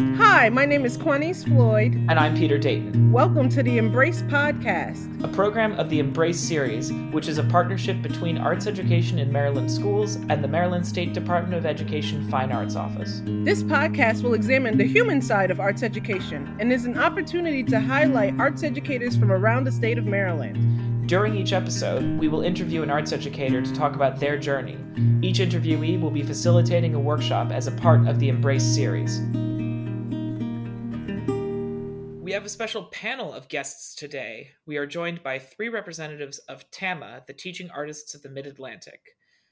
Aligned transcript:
Hi, 0.00 0.48
my 0.48 0.64
name 0.64 0.86
is 0.86 0.96
Quanice 0.96 1.46
Floyd. 1.46 1.92
And 2.08 2.12
I'm 2.18 2.34
Peter 2.34 2.56
Dayton. 2.56 3.12
Welcome 3.12 3.50
to 3.50 3.62
the 3.62 3.76
Embrace 3.76 4.22
Podcast, 4.22 5.22
a 5.22 5.28
program 5.28 5.78
of 5.78 5.90
the 5.90 5.98
Embrace 5.98 6.40
series, 6.40 6.90
which 7.12 7.28
is 7.28 7.36
a 7.36 7.44
partnership 7.44 8.00
between 8.00 8.38
arts 8.38 8.66
education 8.66 9.18
in 9.18 9.30
Maryland 9.30 9.70
schools 9.70 10.16
and 10.30 10.42
the 10.42 10.48
Maryland 10.48 10.86
State 10.86 11.12
Department 11.12 11.52
of 11.52 11.66
Education 11.66 12.26
Fine 12.30 12.50
Arts 12.50 12.76
Office. 12.76 13.20
This 13.26 13.62
podcast 13.62 14.22
will 14.22 14.32
examine 14.32 14.78
the 14.78 14.86
human 14.86 15.20
side 15.20 15.50
of 15.50 15.60
arts 15.60 15.82
education 15.82 16.56
and 16.58 16.72
is 16.72 16.86
an 16.86 16.96
opportunity 16.96 17.62
to 17.64 17.78
highlight 17.78 18.40
arts 18.40 18.62
educators 18.62 19.18
from 19.18 19.30
around 19.30 19.64
the 19.64 19.72
state 19.72 19.98
of 19.98 20.06
Maryland. 20.06 21.06
During 21.08 21.36
each 21.36 21.52
episode, 21.52 22.18
we 22.18 22.28
will 22.28 22.40
interview 22.40 22.82
an 22.82 22.90
arts 22.90 23.12
educator 23.12 23.60
to 23.60 23.74
talk 23.74 23.96
about 23.96 24.18
their 24.18 24.38
journey. 24.38 24.78
Each 25.20 25.40
interviewee 25.40 26.00
will 26.00 26.10
be 26.10 26.22
facilitating 26.22 26.94
a 26.94 27.00
workshop 27.00 27.50
as 27.50 27.66
a 27.66 27.72
part 27.72 28.08
of 28.08 28.18
the 28.18 28.30
Embrace 28.30 28.64
series. 28.64 29.20
We 32.30 32.34
have 32.34 32.44
a 32.44 32.48
special 32.48 32.84
panel 32.84 33.32
of 33.32 33.48
guests 33.48 33.92
today. 33.92 34.50
We 34.64 34.76
are 34.76 34.86
joined 34.86 35.20
by 35.20 35.40
three 35.40 35.68
representatives 35.68 36.38
of 36.38 36.70
TAMA, 36.70 37.24
the 37.26 37.32
Teaching 37.32 37.68
Artists 37.70 38.14
of 38.14 38.22
the 38.22 38.28
Mid 38.28 38.46
Atlantic. 38.46 39.00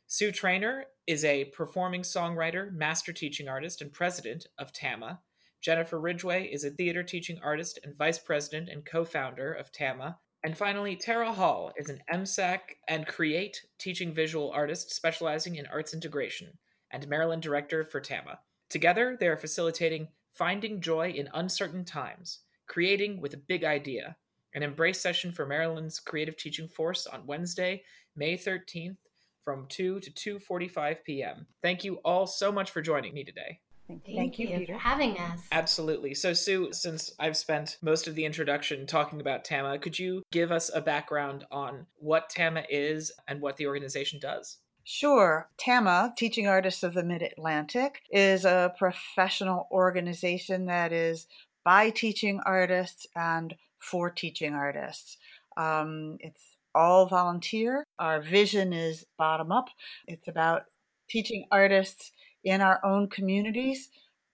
Sue 0.06 0.30
Trainor 0.30 0.84
is 1.04 1.24
a 1.24 1.46
performing 1.46 2.02
songwriter, 2.02 2.72
master 2.72 3.12
teaching 3.12 3.48
artist, 3.48 3.82
and 3.82 3.92
president 3.92 4.46
of 4.60 4.72
TAMA. 4.72 5.18
Jennifer 5.60 5.98
Ridgway 5.98 6.44
is 6.44 6.62
a 6.62 6.70
theater 6.70 7.02
teaching 7.02 7.40
artist 7.42 7.80
and 7.82 7.98
vice 7.98 8.20
president 8.20 8.68
and 8.68 8.86
co 8.86 9.04
founder 9.04 9.52
of 9.52 9.72
TAMA. 9.72 10.16
And 10.44 10.56
finally, 10.56 10.94
Tara 10.94 11.32
Hall 11.32 11.72
is 11.76 11.90
an 11.90 12.02
MSAC 12.08 12.60
and 12.86 13.08
Create 13.08 13.60
teaching 13.80 14.14
visual 14.14 14.52
artist 14.52 14.94
specializing 14.94 15.56
in 15.56 15.66
arts 15.66 15.94
integration 15.94 16.58
and 16.92 17.08
Maryland 17.08 17.42
director 17.42 17.82
for 17.82 18.00
TAMA. 18.00 18.38
Together, 18.70 19.16
they 19.18 19.26
are 19.26 19.36
facilitating 19.36 20.10
Finding 20.32 20.80
Joy 20.80 21.10
in 21.10 21.28
Uncertain 21.34 21.84
Times 21.84 22.42
Creating 22.68 23.20
with 23.20 23.34
a 23.34 23.38
Big 23.38 23.64
Idea, 23.64 24.16
an 24.54 24.62
embrace 24.62 25.00
session 25.00 25.32
for 25.32 25.46
Maryland's 25.46 25.98
creative 25.98 26.36
teaching 26.36 26.68
force 26.68 27.06
on 27.06 27.26
Wednesday, 27.26 27.82
May 28.14 28.36
13th 28.36 28.98
from 29.42 29.66
2 29.68 30.00
to 30.00 30.38
2:45 30.38 31.04
p.m. 31.04 31.46
Thank 31.62 31.82
you 31.82 31.96
all 32.04 32.26
so 32.26 32.52
much 32.52 32.70
for 32.70 32.82
joining 32.82 33.14
me 33.14 33.24
today. 33.24 33.60
Thank, 33.88 34.04
Thank 34.04 34.38
you, 34.38 34.48
you 34.48 34.66
for 34.66 34.74
having 34.74 35.16
us. 35.18 35.40
Absolutely. 35.50 36.12
So, 36.12 36.34
Sue, 36.34 36.68
since 36.72 37.10
I've 37.18 37.38
spent 37.38 37.78
most 37.80 38.06
of 38.06 38.14
the 38.14 38.26
introduction 38.26 38.86
talking 38.86 39.18
about 39.18 39.46
TAMA, 39.46 39.78
could 39.78 39.98
you 39.98 40.22
give 40.30 40.52
us 40.52 40.70
a 40.74 40.82
background 40.82 41.46
on 41.50 41.86
what 41.96 42.28
TAMA 42.28 42.64
is 42.68 43.10
and 43.26 43.40
what 43.40 43.56
the 43.56 43.66
organization 43.66 44.20
does? 44.20 44.58
Sure. 44.84 45.48
TAMA, 45.58 46.14
Teaching 46.16 46.46
Artists 46.46 46.82
of 46.82 46.92
the 46.92 47.02
Mid 47.02 47.22
Atlantic, 47.22 48.00
is 48.10 48.44
a 48.44 48.74
professional 48.78 49.68
organization 49.70 50.66
that 50.66 50.92
is 50.92 51.26
by 51.68 51.90
teaching 51.90 52.40
artists 52.46 53.06
and 53.14 53.54
for 53.78 54.08
teaching 54.08 54.54
artists. 54.54 55.18
Um, 55.58 56.16
it's 56.20 56.56
all 56.74 57.04
volunteer. 57.04 57.84
Our 57.98 58.22
vision 58.22 58.72
is 58.72 59.04
bottom 59.18 59.52
up. 59.52 59.68
It's 60.06 60.28
about 60.28 60.62
teaching 61.10 61.44
artists 61.52 62.12
in 62.42 62.62
our 62.62 62.82
own 62.86 63.10
communities, 63.10 63.90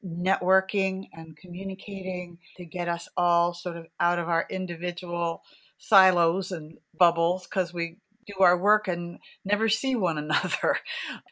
networking 0.07 1.09
and 1.13 1.37
communicating 1.37 2.39
to 2.57 2.65
get 2.65 2.87
us 2.87 3.09
all 3.17 3.53
sort 3.53 3.79
of 3.79 3.89
out 3.99 4.21
of 4.21 4.29
our 4.29 4.47
individual 4.49 5.43
silos 5.79 6.53
and 6.53 6.79
bubbles 6.97 7.49
because 7.49 7.75
we 7.75 7.97
do 8.27 8.43
our 8.43 8.57
work 8.57 8.89
and 8.89 9.19
never 9.45 9.69
see 9.69 9.95
one 9.95 10.19
another. 10.25 10.79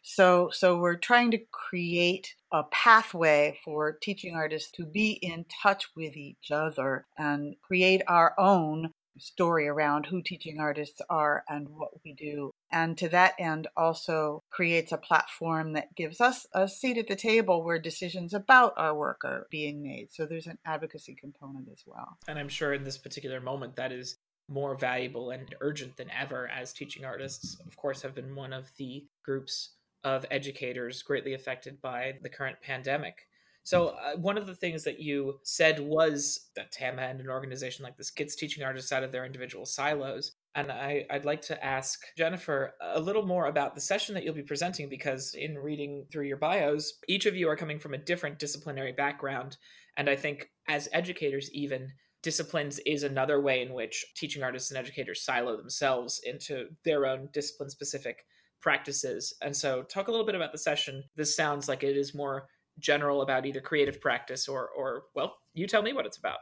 So 0.03 0.51
so 0.53 0.79
we're 0.79 0.97
trying 0.97 1.31
to 1.33 1.39
create 1.51 2.35
a 2.53 2.65
pathway 2.65 3.59
for 3.65 3.93
teaching 3.93 4.35
artists 4.35 4.71
to 4.73 4.85
be 4.85 5.13
in 5.13 5.47
touch 5.63 5.89
with 5.97 6.17
each 6.17 6.51
other 6.51 7.07
and 7.17 7.57
create 7.63 8.03
our 8.07 8.39
own 8.39 8.93
story 9.19 9.69
around 9.69 10.07
who 10.07 10.23
teaching 10.23 10.59
artists 10.59 11.01
are 11.09 11.45
and 11.49 11.69
what 11.69 11.91
we 12.05 12.13
do. 12.15 12.53
And 12.71 12.97
to 12.99 13.09
that 13.11 13.35
end, 13.39 13.69
also 13.77 14.43
creates 14.51 14.93
a 14.93 14.97
platform 14.97 15.75
that 15.75 15.95
gives 15.95 16.21
us 16.21 16.47
a 16.55 16.69
seat 16.69 16.99
at 16.99 17.09
the 17.09 17.17
table 17.17 17.63
where 17.63 17.79
decisions 17.79 18.35
about 18.35 18.75
our 18.77 18.95
work 18.95 19.23
are 19.25 19.47
being 19.51 19.83
made. 19.83 20.09
So 20.13 20.27
there's 20.27 20.47
an 20.47 20.59
advocacy 20.65 21.15
component 21.15 21.69
as 21.71 21.83
well. 21.87 22.17
And 22.27 22.39
I'm 22.39 22.49
sure 22.49 22.73
in 22.73 22.85
this 22.85 22.99
particular 22.99 23.41
moment, 23.41 23.77
that 23.77 23.93
is 23.93 24.17
more 24.49 24.77
valuable 24.77 25.31
and 25.31 25.55
urgent 25.61 25.97
than 25.97 26.11
ever 26.11 26.49
as 26.49 26.73
teaching 26.73 27.05
artists, 27.05 27.61
of 27.67 27.77
course, 27.77 28.03
have 28.03 28.15
been 28.15 28.35
one 28.35 28.53
of 28.53 28.71
the 28.77 29.07
groups 29.25 29.75
of 30.05 30.27
educators 30.31 31.03
greatly 31.03 31.35
affected 31.35 31.81
by 31.81 32.15
the 32.23 32.29
current 32.29 32.57
pandemic. 32.61 33.27
So, 33.65 33.89
uh, 33.89 34.17
one 34.17 34.37
of 34.37 34.47
the 34.47 34.57
things 34.57 34.83
that 34.85 34.99
you 34.99 35.39
said 35.45 35.79
was 35.79 36.51
that 36.57 36.73
TAMA 36.73 37.03
and 37.03 37.21
an 37.21 37.31
organization 37.31 37.85
like 37.85 37.97
this 37.97 38.11
gets 38.11 38.35
teaching 38.35 38.65
artists 38.65 38.91
out 38.91 39.05
of 39.05 39.13
their 39.13 39.25
individual 39.25 39.67
silos. 39.67 40.33
And 40.57 40.71
I, 40.71 41.07
would 41.13 41.25
like 41.25 41.43
to 41.43 41.65
ask 41.65 42.03
Jennifer 42.19 42.75
a 42.81 43.01
little 43.01 43.25
more 43.25 43.47
about 43.47 43.75
the 43.75 43.81
session 43.81 44.15
that 44.15 44.25
you'll 44.25 44.35
be 44.35 44.43
presenting 44.43 44.89
because, 44.89 45.35
in 45.35 45.57
reading 45.57 46.07
through 46.11 46.27
your 46.27 46.39
bios, 46.39 46.99
each 47.09 47.27
of 47.27 47.37
you 47.37 47.49
are 47.49 47.57
coming 47.57 47.79
from 47.79 47.95
a 47.95 47.99
different 47.99 48.41
disciplinary 48.41 48.93
background. 48.93 49.57
And 49.97 50.11
I 50.11 50.17
think, 50.17 50.51
as 50.67 50.89
educators, 50.93 51.49
even, 51.53 51.93
disciplines 52.23 52.79
is 52.87 53.03
another 53.03 53.41
way 53.41 53.63
in 53.63 53.73
which 53.73 54.05
teaching 54.17 54.43
artists 54.43 54.71
and 54.71 54.79
educators 54.79 55.25
silo 55.25 55.57
themselves 55.57 56.21
into 56.25 56.69
their 56.85 57.07
own 57.07 57.29
discipline 57.33 57.71
specific 57.71 58.25
practices. 58.61 59.35
And 59.43 59.55
so, 59.55 59.83
talk 59.83 60.09
a 60.09 60.11
little 60.11 60.27
bit 60.27 60.35
about 60.37 60.53
the 60.53 60.59
session. 60.59 61.03
This 61.17 61.37
sounds 61.37 61.69
like 61.69 61.83
it 61.83 61.97
is 61.97 62.15
more 62.15 62.47
general 62.79 63.23
about 63.23 63.45
either 63.45 63.61
creative 63.61 64.01
practice 64.01 64.49
or, 64.49 64.69
or 64.71 65.05
well, 65.15 65.37
you 65.53 65.67
tell 65.67 65.83
me 65.83 65.93
what 65.93 66.07
it's 66.07 66.17
about. 66.19 66.39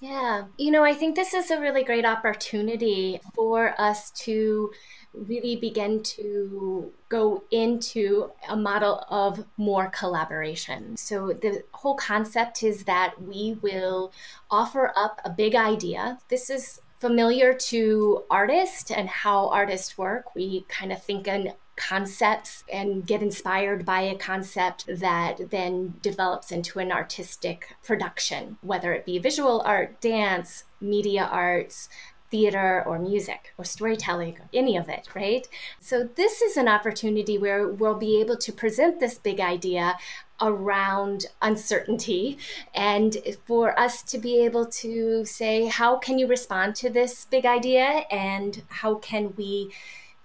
Yeah, 0.00 0.44
you 0.58 0.70
know, 0.70 0.84
I 0.84 0.92
think 0.92 1.16
this 1.16 1.32
is 1.32 1.50
a 1.50 1.60
really 1.60 1.82
great 1.82 2.04
opportunity 2.04 3.18
for 3.34 3.74
us 3.80 4.10
to 4.26 4.70
really 5.14 5.56
begin 5.56 6.02
to 6.02 6.92
go 7.08 7.44
into 7.50 8.30
a 8.46 8.56
model 8.56 9.06
of 9.08 9.46
more 9.56 9.88
collaboration. 9.88 10.98
So, 10.98 11.28
the 11.28 11.62
whole 11.72 11.94
concept 11.94 12.62
is 12.62 12.84
that 12.84 13.22
we 13.22 13.56
will 13.62 14.12
offer 14.50 14.92
up 14.94 15.22
a 15.24 15.30
big 15.30 15.54
idea. 15.54 16.18
This 16.28 16.50
is 16.50 16.82
familiar 17.00 17.54
to 17.54 18.24
artists 18.30 18.90
and 18.90 19.08
how 19.08 19.48
artists 19.48 19.96
work. 19.96 20.34
We 20.34 20.66
kind 20.68 20.92
of 20.92 21.02
think 21.02 21.26
in 21.26 21.52
concepts 21.76 22.64
and 22.72 23.06
get 23.06 23.22
inspired 23.22 23.84
by 23.84 24.00
a 24.00 24.16
concept 24.16 24.86
that 24.88 25.50
then 25.50 25.94
develops 26.02 26.50
into 26.50 26.78
an 26.78 26.90
artistic 26.90 27.76
production, 27.84 28.56
whether 28.62 28.92
it 28.92 29.04
be 29.04 29.18
visual 29.18 29.62
art, 29.64 30.00
dance, 30.00 30.64
media 30.80 31.28
arts, 31.30 31.88
theater 32.30 32.82
or 32.86 32.98
music 32.98 33.52
or 33.56 33.64
storytelling, 33.64 34.36
any 34.52 34.76
of 34.76 34.88
it, 34.88 35.08
right? 35.14 35.46
So, 35.80 36.08
this 36.16 36.42
is 36.42 36.56
an 36.56 36.68
opportunity 36.68 37.38
where 37.38 37.68
we'll 37.68 37.94
be 37.94 38.20
able 38.20 38.36
to 38.38 38.52
present 38.52 38.98
this 38.98 39.16
big 39.16 39.38
idea 39.40 39.96
around 40.40 41.26
uncertainty 41.40 42.36
and 42.74 43.16
for 43.46 43.78
us 43.78 44.02
to 44.02 44.18
be 44.18 44.44
able 44.44 44.66
to 44.66 45.24
say, 45.24 45.66
how 45.66 45.96
can 45.96 46.18
you 46.18 46.26
respond 46.26 46.74
to 46.76 46.90
this 46.90 47.24
big 47.26 47.46
idea 47.46 48.04
and 48.10 48.62
how 48.68 48.96
can 48.96 49.34
we 49.36 49.72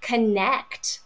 connect? 0.01 0.99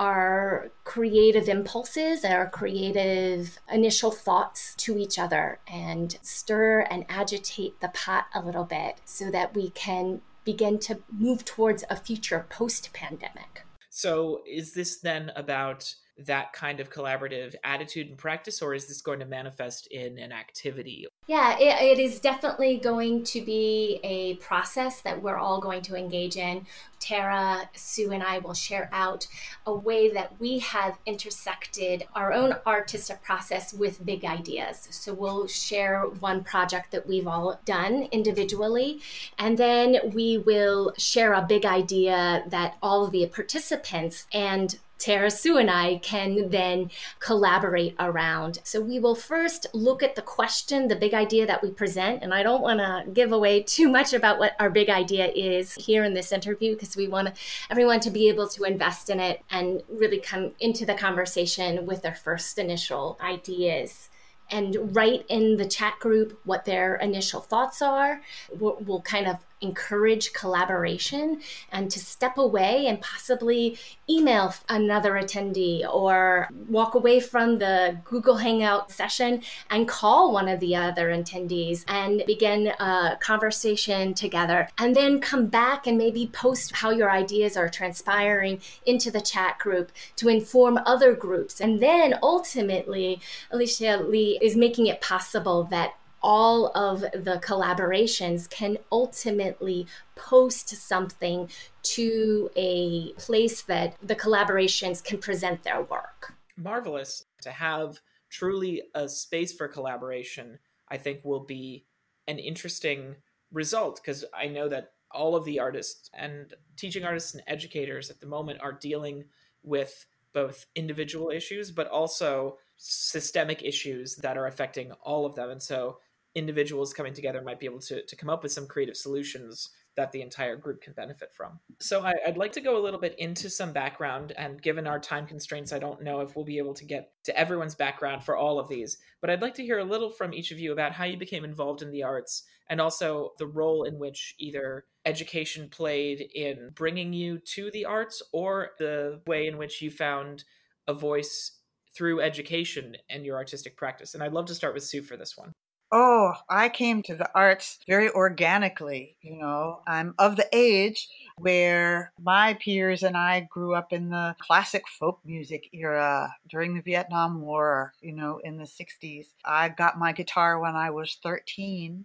Our 0.00 0.72
creative 0.84 1.46
impulses, 1.46 2.24
our 2.24 2.48
creative 2.48 3.58
initial 3.70 4.10
thoughts 4.10 4.74
to 4.76 4.96
each 4.96 5.18
other 5.18 5.58
and 5.68 6.16
stir 6.22 6.80
and 6.90 7.04
agitate 7.10 7.78
the 7.80 7.88
pot 7.88 8.26
a 8.34 8.40
little 8.40 8.64
bit 8.64 8.96
so 9.04 9.30
that 9.30 9.54
we 9.54 9.68
can 9.70 10.22
begin 10.42 10.78
to 10.78 10.98
move 11.12 11.44
towards 11.44 11.84
a 11.90 11.96
future 11.96 12.46
post 12.48 12.94
pandemic. 12.94 13.66
So, 13.90 14.40
is 14.46 14.72
this 14.72 14.96
then 14.98 15.32
about 15.36 15.94
that 16.26 16.52
kind 16.52 16.80
of 16.80 16.90
collaborative 16.90 17.54
attitude 17.64 18.08
and 18.08 18.18
practice, 18.18 18.62
or 18.62 18.74
is 18.74 18.86
this 18.86 19.00
going 19.00 19.20
to 19.20 19.26
manifest 19.26 19.86
in 19.88 20.18
an 20.18 20.32
activity? 20.32 21.06
Yeah, 21.26 21.56
it, 21.58 21.98
it 21.98 22.02
is 22.02 22.20
definitely 22.20 22.78
going 22.78 23.24
to 23.24 23.40
be 23.40 24.00
a 24.02 24.34
process 24.36 25.00
that 25.02 25.22
we're 25.22 25.38
all 25.38 25.60
going 25.60 25.82
to 25.82 25.96
engage 25.96 26.36
in. 26.36 26.66
Tara, 26.98 27.68
Sue, 27.74 28.12
and 28.12 28.22
I 28.22 28.38
will 28.38 28.52
share 28.52 28.90
out 28.92 29.26
a 29.66 29.74
way 29.74 30.10
that 30.12 30.38
we 30.38 30.58
have 30.58 30.98
intersected 31.06 32.04
our 32.14 32.32
own 32.32 32.54
artistic 32.66 33.22
process 33.22 33.72
with 33.72 34.04
big 34.04 34.24
ideas. 34.24 34.86
So 34.90 35.14
we'll 35.14 35.46
share 35.46 36.02
one 36.02 36.44
project 36.44 36.90
that 36.92 37.06
we've 37.06 37.26
all 37.26 37.58
done 37.64 38.08
individually, 38.12 39.00
and 39.38 39.56
then 39.56 39.96
we 40.12 40.38
will 40.38 40.92
share 40.98 41.32
a 41.32 41.42
big 41.42 41.64
idea 41.64 42.44
that 42.48 42.76
all 42.82 43.04
of 43.04 43.12
the 43.12 43.26
participants 43.26 44.26
and 44.32 44.78
Tara 45.00 45.30
Sue 45.30 45.56
and 45.56 45.70
I 45.70 45.96
can 45.98 46.50
then 46.50 46.90
collaborate 47.18 47.96
around. 47.98 48.60
So 48.62 48.80
we 48.80 49.00
will 49.00 49.14
first 49.14 49.66
look 49.72 50.02
at 50.02 50.14
the 50.14 50.22
question, 50.22 50.88
the 50.88 50.94
big 50.94 51.14
idea 51.14 51.46
that 51.46 51.62
we 51.62 51.70
present. 51.70 52.22
And 52.22 52.32
I 52.32 52.42
don't 52.42 52.62
want 52.62 52.78
to 52.80 53.10
give 53.12 53.32
away 53.32 53.62
too 53.62 53.88
much 53.88 54.12
about 54.12 54.38
what 54.38 54.52
our 54.60 54.70
big 54.70 54.90
idea 54.90 55.32
is 55.34 55.74
here 55.74 56.04
in 56.04 56.14
this 56.14 56.32
interview 56.32 56.74
because 56.74 56.96
we 56.96 57.08
want 57.08 57.30
everyone 57.70 58.00
to 58.00 58.10
be 58.10 58.28
able 58.28 58.46
to 58.48 58.64
invest 58.64 59.10
in 59.10 59.18
it 59.18 59.42
and 59.50 59.82
really 59.88 60.20
come 60.20 60.52
into 60.60 60.84
the 60.84 60.94
conversation 60.94 61.86
with 61.86 62.02
their 62.02 62.14
first 62.14 62.58
initial 62.58 63.18
ideas. 63.20 64.10
and 64.52 64.96
write 64.96 65.24
in 65.28 65.56
the 65.58 65.64
chat 65.64 65.96
group 66.00 66.38
what 66.44 66.64
their 66.64 66.96
initial 66.96 67.40
thoughts 67.40 67.80
are. 67.80 68.20
We'll, 68.58 68.78
we'll 68.80 69.00
kind 69.02 69.28
of 69.28 69.36
encourage 69.60 70.32
collaboration 70.32 71.40
and 71.72 71.90
to 71.90 71.98
step 71.98 72.38
away 72.38 72.86
and 72.86 73.00
possibly 73.00 73.78
email 74.08 74.54
another 74.68 75.12
attendee 75.12 75.86
or 75.92 76.48
walk 76.68 76.94
away 76.94 77.20
from 77.20 77.58
the 77.58 77.96
Google 78.04 78.36
Hangout 78.36 78.90
session 78.90 79.42
and 79.70 79.86
call 79.86 80.32
one 80.32 80.48
of 80.48 80.60
the 80.60 80.74
other 80.76 81.10
attendees 81.10 81.84
and 81.88 82.22
begin 82.26 82.68
a 82.68 83.16
conversation 83.20 84.14
together. 84.14 84.68
And 84.78 84.96
then 84.96 85.20
come 85.20 85.46
back 85.46 85.86
and 85.86 85.96
maybe 85.98 86.30
post 86.32 86.74
how 86.74 86.90
your 86.90 87.10
ideas 87.10 87.56
are 87.56 87.68
transpiring 87.68 88.60
into 88.86 89.10
the 89.10 89.20
chat 89.20 89.58
group 89.58 89.92
to 90.16 90.28
inform 90.28 90.78
other 90.86 91.14
groups. 91.14 91.60
And 91.60 91.80
then 91.80 92.18
ultimately, 92.22 93.20
Alicia 93.50 94.04
Lee 94.06 94.38
is 94.40 94.56
making 94.56 94.86
it 94.86 95.00
possible 95.00 95.64
that 95.64 95.94
all 96.22 96.66
of 96.76 97.00
the 97.00 97.40
collaborations 97.42 98.48
can 98.48 98.76
ultimately 98.92 99.86
post 100.16 100.68
something 100.68 101.48
to 101.82 102.50
a 102.56 103.12
place 103.14 103.62
that 103.62 103.96
the 104.02 104.16
collaborations 104.16 105.02
can 105.02 105.18
present 105.18 105.62
their 105.62 105.82
work. 105.82 106.34
Marvelous. 106.56 107.24
To 107.42 107.50
have 107.50 108.00
truly 108.28 108.82
a 108.94 109.08
space 109.08 109.52
for 109.52 109.66
collaboration, 109.66 110.58
I 110.88 110.98
think 110.98 111.24
will 111.24 111.44
be 111.44 111.86
an 112.28 112.38
interesting 112.38 113.16
result 113.52 114.00
because 114.02 114.24
I 114.34 114.46
know 114.46 114.68
that 114.68 114.92
all 115.10 115.34
of 115.34 115.44
the 115.44 115.58
artists 115.58 116.10
and 116.14 116.54
teaching 116.76 117.04
artists 117.04 117.34
and 117.34 117.42
educators 117.46 118.10
at 118.10 118.20
the 118.20 118.26
moment 118.26 118.60
are 118.60 118.72
dealing 118.72 119.24
with 119.62 120.06
both 120.32 120.66
individual 120.76 121.30
issues 121.30 121.72
but 121.72 121.88
also 121.88 122.58
systemic 122.76 123.62
issues 123.64 124.16
that 124.16 124.38
are 124.38 124.46
affecting 124.46 124.92
all 125.02 125.26
of 125.26 125.34
them 125.34 125.50
and 125.50 125.60
so 125.60 125.98
individuals 126.34 126.92
coming 126.92 127.12
together 127.12 127.42
might 127.42 127.58
be 127.58 127.66
able 127.66 127.80
to, 127.80 128.04
to 128.04 128.16
come 128.16 128.30
up 128.30 128.42
with 128.42 128.52
some 128.52 128.66
creative 128.66 128.96
solutions 128.96 129.70
that 129.96 130.12
the 130.12 130.22
entire 130.22 130.56
group 130.56 130.80
can 130.80 130.92
benefit 130.92 131.32
from. 131.34 131.58
So 131.80 132.02
I, 132.02 132.14
would 132.26 132.36
like 132.36 132.52
to 132.52 132.60
go 132.60 132.78
a 132.78 132.82
little 132.82 133.00
bit 133.00 133.16
into 133.18 133.50
some 133.50 133.72
background, 133.72 134.32
and 134.36 134.62
given 134.62 134.86
our 134.86 135.00
time 135.00 135.26
constraints, 135.26 135.72
I 135.72 135.78
don't 135.78 136.02
know 136.02 136.20
if 136.20 136.36
we'll 136.36 136.44
be 136.44 136.58
able 136.58 136.74
to 136.74 136.84
get 136.84 137.12
to 137.24 137.36
everyone's 137.36 137.74
background 137.74 138.22
for 138.22 138.36
all 138.36 138.58
of 138.58 138.68
these, 138.68 138.98
but 139.20 139.30
I'd 139.30 139.42
like 139.42 139.54
to 139.54 139.64
hear 139.64 139.78
a 139.78 139.84
little 139.84 140.08
from 140.08 140.32
each 140.32 140.52
of 140.52 140.60
you 140.60 140.72
about 140.72 140.92
how 140.92 141.04
you 141.04 141.16
became 141.16 141.44
involved 141.44 141.82
in 141.82 141.90
the 141.90 142.04
arts 142.04 142.44
and 142.68 142.80
also 142.80 143.32
the 143.38 143.46
role 143.46 143.82
in 143.82 143.98
which 143.98 144.36
either 144.38 144.84
education 145.04 145.68
played 145.68 146.30
in 146.34 146.70
bringing 146.74 147.12
you 147.12 147.38
to 147.38 147.70
the 147.72 147.84
arts 147.84 148.22
or 148.32 148.70
the 148.78 149.20
way 149.26 149.48
in 149.48 149.58
which 149.58 149.82
you 149.82 149.90
found 149.90 150.44
a 150.86 150.94
voice 150.94 151.58
through 151.94 152.20
education 152.20 152.96
and 153.08 153.26
your 153.26 153.36
artistic 153.36 153.76
practice. 153.76 154.14
And 154.14 154.22
I'd 154.22 154.32
love 154.32 154.46
to 154.46 154.54
start 154.54 154.74
with 154.74 154.84
Sue 154.84 155.02
for 155.02 155.16
this 155.16 155.36
one. 155.36 155.52
Oh, 155.92 156.34
I 156.48 156.68
came 156.68 157.02
to 157.02 157.16
the 157.16 157.28
arts 157.34 157.78
very 157.86 158.10
organically. 158.10 159.16
You 159.22 159.36
know, 159.36 159.82
I'm 159.88 160.14
of 160.18 160.36
the 160.36 160.48
age 160.52 161.08
where 161.38 162.12
my 162.20 162.54
peers 162.54 163.02
and 163.02 163.16
I 163.16 163.40
grew 163.50 163.74
up 163.74 163.92
in 163.92 164.08
the 164.10 164.36
classic 164.40 164.84
folk 164.86 165.18
music 165.24 165.68
era 165.72 166.32
during 166.48 166.74
the 166.74 166.82
Vietnam 166.82 167.40
War, 167.40 167.92
you 168.00 168.12
know, 168.12 168.38
in 168.44 168.56
the 168.56 168.66
60s. 168.66 169.34
I 169.44 169.68
got 169.70 169.98
my 169.98 170.12
guitar 170.12 170.60
when 170.60 170.76
I 170.76 170.90
was 170.90 171.18
13 171.24 172.04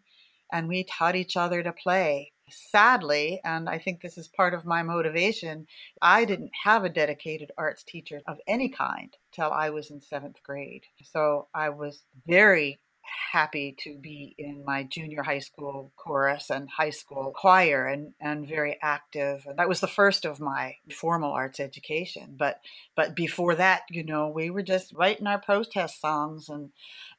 and 0.52 0.68
we 0.68 0.84
taught 0.86 1.16
each 1.16 1.38
other 1.38 1.62
to 1.62 1.72
play. 1.72 2.32
Sadly, 2.50 3.40
and 3.44 3.70
I 3.70 3.78
think 3.80 4.02
this 4.02 4.18
is 4.18 4.28
part 4.28 4.54
of 4.56 4.66
my 4.66 4.82
motivation, 4.84 5.68
I 6.02 6.26
didn't 6.26 6.52
have 6.64 6.84
a 6.84 6.90
dedicated 6.90 7.52
arts 7.58 7.84
teacher 7.84 8.22
of 8.28 8.40
any 8.48 8.70
kind 8.70 9.16
till 9.32 9.52
I 9.52 9.70
was 9.72 9.90
in 9.92 10.02
seventh 10.02 10.42
grade. 10.44 10.84
So 11.04 11.48
I 11.54 11.70
was 11.70 12.04
very 12.28 12.80
happy 13.31 13.75
to 13.80 13.96
be 13.96 14.36
in 14.38 14.63
my 14.66 14.84
junior 14.84 15.24
high 15.24 15.40
school 15.40 15.92
chorus 15.96 16.50
and 16.50 16.69
high 16.69 16.90
school 16.90 17.31
choir 17.36 17.88
and, 17.88 18.13
and 18.19 18.48
very 18.48 18.78
active. 18.81 19.46
That 19.57 19.69
was 19.69 19.80
the 19.80 19.88
first 19.88 20.25
of 20.25 20.40
my 20.40 20.75
formal 20.92 21.31
arts 21.31 21.60
education. 21.60 22.36
But 22.38 22.62
but 22.96 23.16
before 23.16 23.56
that, 23.56 23.84
you 23.90 24.04
know, 24.04 24.28
we 24.30 24.50
were 24.50 24.63
just 24.63 24.94
writing 24.94 25.28
our 25.28 25.40
protest 25.40 26.02
songs 26.02 26.50
and 26.50 26.72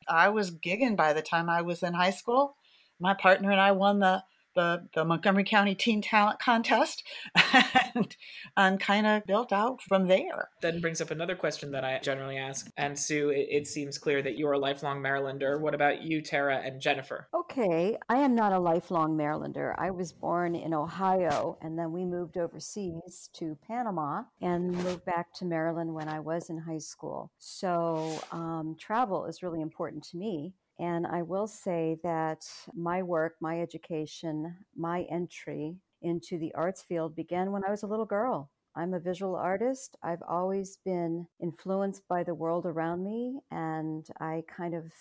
I 0.08 0.28
was 0.28 0.50
gigging 0.50 0.96
by 0.96 1.12
the 1.12 1.22
time 1.22 1.48
I 1.48 1.62
was 1.62 1.82
in 1.82 1.94
high 1.94 2.10
school. 2.10 2.56
My 2.98 3.14
partner 3.14 3.50
and 3.50 3.60
I 3.60 3.72
won 3.72 4.00
the 4.00 4.24
the, 4.56 4.88
the 4.94 5.04
Montgomery 5.04 5.44
County 5.44 5.76
Teen 5.76 6.02
Talent 6.02 6.40
Contest 6.40 7.04
and, 7.94 8.16
and 8.56 8.80
kind 8.80 9.06
of 9.06 9.24
built 9.26 9.52
out 9.52 9.80
from 9.82 10.08
there. 10.08 10.48
That 10.62 10.80
brings 10.80 11.00
up 11.00 11.12
another 11.12 11.36
question 11.36 11.70
that 11.72 11.84
I 11.84 12.00
generally 12.02 12.38
ask. 12.38 12.68
And 12.76 12.98
Sue, 12.98 13.30
it, 13.30 13.46
it 13.50 13.66
seems 13.68 13.98
clear 13.98 14.22
that 14.22 14.36
you're 14.36 14.52
a 14.52 14.58
lifelong 14.58 15.00
Marylander. 15.00 15.60
What 15.60 15.74
about 15.74 16.02
you, 16.02 16.20
Tara 16.22 16.60
and 16.64 16.80
Jennifer? 16.80 17.28
Okay, 17.32 17.96
I 18.08 18.16
am 18.16 18.34
not 18.34 18.52
a 18.52 18.58
lifelong 18.58 19.16
Marylander. 19.16 19.74
I 19.78 19.90
was 19.90 20.12
born 20.12 20.56
in 20.56 20.74
Ohio 20.74 21.58
and 21.60 21.78
then 21.78 21.92
we 21.92 22.04
moved 22.04 22.36
overseas 22.36 23.30
to 23.34 23.56
Panama 23.66 24.22
and 24.40 24.72
moved 24.72 25.04
back 25.04 25.32
to 25.34 25.44
Maryland 25.44 25.94
when 25.94 26.08
I 26.08 26.20
was 26.20 26.50
in 26.50 26.58
high 26.58 26.78
school. 26.78 27.30
So 27.38 28.18
um, 28.32 28.76
travel 28.80 29.26
is 29.26 29.42
really 29.42 29.60
important 29.60 30.02
to 30.04 30.16
me. 30.16 30.54
And 30.78 31.06
I 31.06 31.22
will 31.22 31.46
say 31.46 31.98
that 32.02 32.44
my 32.74 33.02
work, 33.02 33.36
my 33.40 33.60
education, 33.60 34.56
my 34.76 35.02
entry 35.10 35.76
into 36.02 36.38
the 36.38 36.54
arts 36.54 36.82
field 36.82 37.16
began 37.16 37.52
when 37.52 37.64
I 37.64 37.70
was 37.70 37.82
a 37.82 37.86
little 37.86 38.04
girl. 38.04 38.50
I'm 38.76 38.92
a 38.92 39.00
visual 39.00 39.36
artist. 39.36 39.96
I've 40.02 40.22
always 40.28 40.76
been 40.84 41.26
influenced 41.40 42.06
by 42.08 42.22
the 42.24 42.34
world 42.34 42.66
around 42.66 43.02
me, 43.04 43.40
and 43.50 44.06
I 44.20 44.44
kind 44.54 44.74
of 44.74 44.92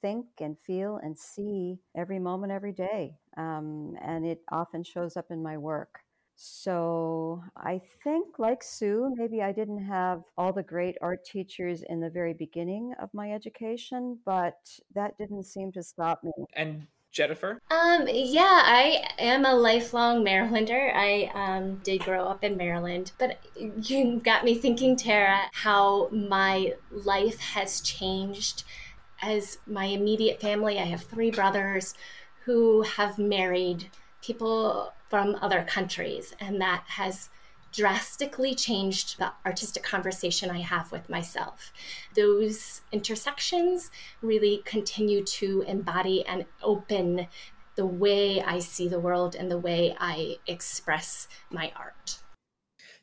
think 0.00 0.26
and 0.40 0.56
feel 0.60 0.98
and 1.02 1.18
see 1.18 1.80
every 1.96 2.20
moment, 2.20 2.52
every 2.52 2.72
day. 2.72 3.16
Um, 3.36 3.96
and 4.00 4.24
it 4.24 4.42
often 4.52 4.84
shows 4.84 5.16
up 5.16 5.26
in 5.30 5.42
my 5.42 5.58
work. 5.58 6.03
So 6.36 7.42
I 7.56 7.80
think, 8.02 8.38
like 8.38 8.62
Sue, 8.62 9.12
maybe 9.16 9.42
I 9.42 9.52
didn't 9.52 9.84
have 9.84 10.22
all 10.36 10.52
the 10.52 10.62
great 10.62 10.96
art 11.00 11.24
teachers 11.24 11.84
in 11.88 12.00
the 12.00 12.10
very 12.10 12.34
beginning 12.34 12.94
of 13.00 13.12
my 13.14 13.32
education, 13.32 14.18
but 14.24 14.58
that 14.94 15.16
didn't 15.16 15.44
seem 15.44 15.70
to 15.72 15.82
stop 15.82 16.22
me. 16.24 16.32
And 16.54 16.86
Jennifer? 17.14 17.60
Um, 17.70 18.08
yeah, 18.12 18.62
I 18.64 19.04
am 19.18 19.44
a 19.44 19.54
lifelong 19.54 20.24
Marylander. 20.24 20.92
I 20.92 21.30
um, 21.34 21.76
did 21.84 22.00
grow 22.00 22.24
up 22.24 22.42
in 22.42 22.56
Maryland, 22.56 23.12
but 23.18 23.38
you 23.56 24.20
got 24.22 24.44
me 24.44 24.56
thinking, 24.56 24.96
Tara, 24.96 25.42
how 25.52 26.08
my 26.10 26.74
life 26.90 27.38
has 27.38 27.80
changed 27.80 28.64
as 29.22 29.58
my 29.66 29.84
immediate 29.84 30.40
family. 30.40 30.80
I 30.80 30.84
have 30.84 31.04
three 31.04 31.30
brothers 31.30 31.94
who 32.44 32.82
have 32.82 33.16
married 33.16 33.88
people 34.20 34.92
from 35.14 35.36
other 35.40 35.62
countries. 35.62 36.34
And 36.40 36.60
that 36.60 36.82
has 36.88 37.30
drastically 37.72 38.52
changed 38.52 39.16
the 39.16 39.30
artistic 39.46 39.84
conversation 39.84 40.50
I 40.50 40.58
have 40.58 40.90
with 40.90 41.08
myself. 41.08 41.72
Those 42.16 42.80
intersections 42.90 43.92
really 44.22 44.62
continue 44.64 45.22
to 45.22 45.62
embody 45.68 46.26
and 46.26 46.46
open 46.64 47.28
the 47.76 47.86
way 47.86 48.42
I 48.42 48.58
see 48.58 48.88
the 48.88 48.98
world 48.98 49.36
and 49.36 49.48
the 49.48 49.58
way 49.58 49.94
I 50.00 50.38
express 50.48 51.28
my 51.48 51.70
art. 51.76 52.18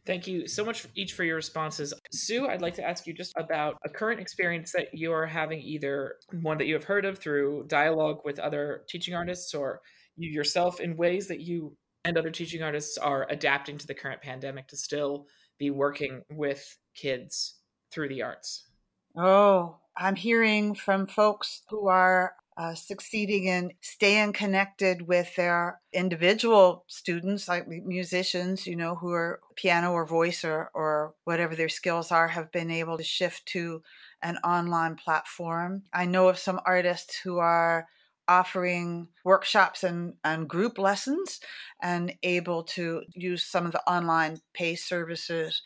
Thank 0.05 0.27
you 0.27 0.49
so 0.49 0.65
much 0.65 0.85
each 0.95 1.13
for 1.13 1.23
your 1.23 1.37
responses. 1.37 1.93
Sue, 2.11 2.45
I'd 2.45 2.61
like 2.61 2.75
to 2.75 2.85
ask 2.85 3.07
you 3.07 3.13
just 3.13 3.31
about 3.37 3.77
a 3.85 3.89
current 3.89 4.19
experience 4.19 4.73
that 4.73 4.87
you 4.91 5.13
are 5.13 5.27
having, 5.27 5.61
either 5.61 6.15
one 6.41 6.57
that 6.57 6.67
you 6.67 6.73
have 6.73 6.83
heard 6.83 7.05
of 7.05 7.19
through 7.19 7.67
dialogue 7.69 8.17
with 8.25 8.37
other 8.37 8.83
teaching 8.89 9.13
artists 9.13 9.53
or 9.53 9.79
you 10.17 10.29
yourself 10.29 10.81
in 10.81 10.97
ways 10.97 11.29
that 11.29 11.39
you 11.39 11.77
and 12.03 12.17
other 12.17 12.31
teaching 12.31 12.63
artists 12.63 12.97
are 12.97 13.27
adapting 13.29 13.77
to 13.77 13.87
the 13.87 13.93
current 13.93 14.21
pandemic 14.21 14.67
to 14.69 14.77
still 14.77 15.27
be 15.57 15.69
working 15.69 16.23
with 16.31 16.77
kids 16.95 17.55
through 17.91 18.09
the 18.09 18.21
arts? 18.21 18.67
Oh, 19.15 19.77
I'm 19.97 20.15
hearing 20.15 20.73
from 20.73 21.05
folks 21.07 21.63
who 21.69 21.87
are 21.87 22.33
uh, 22.57 22.75
succeeding 22.75 23.45
in 23.45 23.71
staying 23.81 24.33
connected 24.33 25.07
with 25.07 25.35
their 25.35 25.79
individual 25.93 26.83
students, 26.87 27.47
like 27.47 27.67
musicians, 27.67 28.67
you 28.67 28.75
know, 28.75 28.95
who 28.95 29.11
are 29.11 29.39
piano 29.55 29.91
or 29.91 30.05
voice 30.05 30.43
or, 30.43 30.69
or 30.73 31.13
whatever 31.23 31.55
their 31.55 31.69
skills 31.69 32.11
are, 32.11 32.27
have 32.27 32.51
been 32.51 32.69
able 32.69 32.97
to 32.97 33.03
shift 33.03 33.45
to 33.47 33.81
an 34.21 34.37
online 34.37 34.95
platform. 34.95 35.83
I 35.93 36.05
know 36.05 36.27
of 36.27 36.37
some 36.37 36.59
artists 36.65 37.17
who 37.17 37.37
are 37.37 37.87
offering 38.31 39.07
workshops 39.25 39.83
and, 39.83 40.13
and 40.23 40.47
group 40.47 40.77
lessons 40.77 41.41
and 41.81 42.13
able 42.23 42.63
to 42.63 43.01
use 43.13 43.43
some 43.43 43.65
of 43.65 43.73
the 43.73 43.83
online 43.91 44.39
pay 44.53 44.75
services 44.75 45.61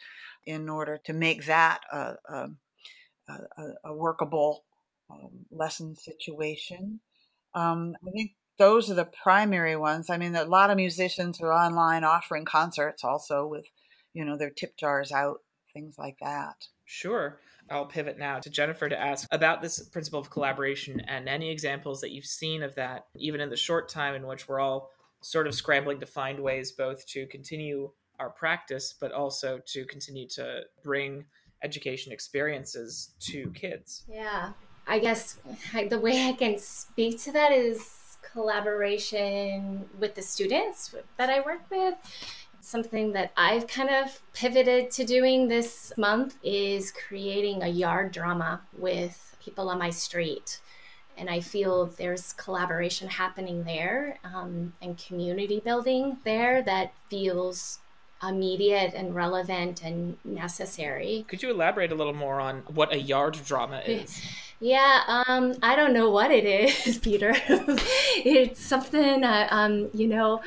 in 0.48 0.67
order 0.69 1.00
to 1.05 1.13
make 1.13 1.45
that 1.45 1.81
a, 1.91 2.13
a, 2.29 2.48
a, 3.29 3.63
a 3.86 3.93
workable 3.93 4.63
um, 5.12 5.45
lesson 5.51 5.95
situation. 5.95 7.00
Um, 7.53 7.95
I 8.07 8.12
think 8.12 8.31
those 8.57 8.89
are 8.89 8.95
the 8.95 9.12
primary 9.24 9.75
ones. 9.75 10.10
I 10.10 10.17
mean, 10.17 10.36
a 10.36 10.45
lot 10.45 10.72
of 10.72 10.77
musicians 10.77 11.39
are 11.41 11.53
online 11.53 12.03
offering 12.03 12.45
concerts 12.45 13.03
also 13.03 13.45
with, 13.45 13.65
you 14.13 14.25
know, 14.25 14.38
their 14.38 14.50
tip 14.50 14.77
jars 14.77 15.12
out, 15.12 15.38
things 15.75 16.00
like 16.00 16.17
that. 16.22 16.67
Sure. 16.86 17.39
I'll 17.70 17.86
pivot 17.86 18.17
now 18.17 18.39
to 18.39 18.50
Jennifer 18.50 18.88
to 18.88 19.00
ask 19.00 19.27
about 19.32 19.62
this 19.62 19.79
principle 19.89 20.20
of 20.20 20.29
collaboration 20.29 21.01
and 21.01 21.27
any 21.27 21.51
examples 21.51 22.01
that 22.01 22.12
you've 22.12 22.25
seen 22.25 22.63
of 22.63 22.74
that, 22.75 23.08
even 23.17 23.41
in 23.41 23.50
the 23.50 23.58
short 23.58 23.89
time 23.89 24.15
in 24.15 24.25
which 24.25 24.48
we're 24.48 24.60
all 24.60 24.89
sort 25.22 25.48
of 25.48 25.53
scrambling 25.53 26.00
to 26.00 26.05
find 26.05 26.39
ways 26.39 26.72
both 26.72 27.05
to 27.08 27.25
continue 27.27 27.91
our 28.20 28.29
practice, 28.29 28.94
but 29.00 29.12
also 29.12 29.60
to 29.65 29.84
continue 29.86 30.27
to 30.29 30.62
bring 30.84 31.25
education 31.63 32.13
experiences 32.13 33.15
to 33.20 33.51
kids. 33.51 34.03
Yeah. 34.08 34.51
I 34.88 35.00
guess 35.00 35.39
the 35.89 36.00
way 36.00 36.27
I 36.27 36.34
can 36.34 36.60
speak 36.60 37.20
to 37.24 37.32
that 37.32 37.51
is 37.51 38.17
collaboration 38.32 39.89
with 40.00 40.13
the 40.15 40.22
students 40.22 40.94
that 41.17 41.29
I 41.29 41.41
work 41.41 41.62
with 41.72 41.96
something 42.65 43.12
that 43.13 43.31
I've 43.38 43.67
kind 43.67 43.89
of 43.89 44.19
pivoted 44.34 44.89
to 44.91 45.05
doing 45.05 45.48
this 45.48 45.93
month 45.98 46.36
is 46.43 46.91
creating 46.91 47.62
a 47.62 47.67
yard 47.67 48.12
drama 48.12 48.62
with 48.77 49.38
people 49.39 49.69
on 49.69 49.77
my 49.77 49.91
street. 49.91 50.60
And 51.17 51.29
I 51.29 51.39
feel 51.41 51.86
there's 51.86 52.34
collaboration 52.34 53.07
happening 53.07 53.63
there 53.63 54.17
um, 54.24 54.74
and 54.81 54.98
community 54.98 55.62
building 55.63 56.17
there 56.25 56.63
that 56.63 56.93
feels 57.10 57.79
immediate 58.27 58.93
and 58.95 59.13
relevant 59.13 59.84
and 59.84 60.17
necessary. 60.25 61.24
Could 61.27 61.43
you 61.43 61.51
elaborate 61.51 61.91
a 61.91 61.95
little 61.95 62.13
more 62.13 62.39
on 62.39 62.63
what 62.74 62.91
a 62.91 63.00
yard 63.00 63.38
drama 63.45 63.79
is? 63.86 64.22
Yeah, 64.60 65.24
um, 65.27 65.53
I 65.62 65.75
don't 65.75 65.93
know 65.93 66.10
what 66.10 66.31
it 66.31 66.45
is, 66.45 66.98
Peter. 67.03 67.34
it's 67.48 68.65
something, 68.65 69.24
uh, 69.24 69.48
um, 69.51 69.89
you 69.93 70.07
know, 70.07 70.41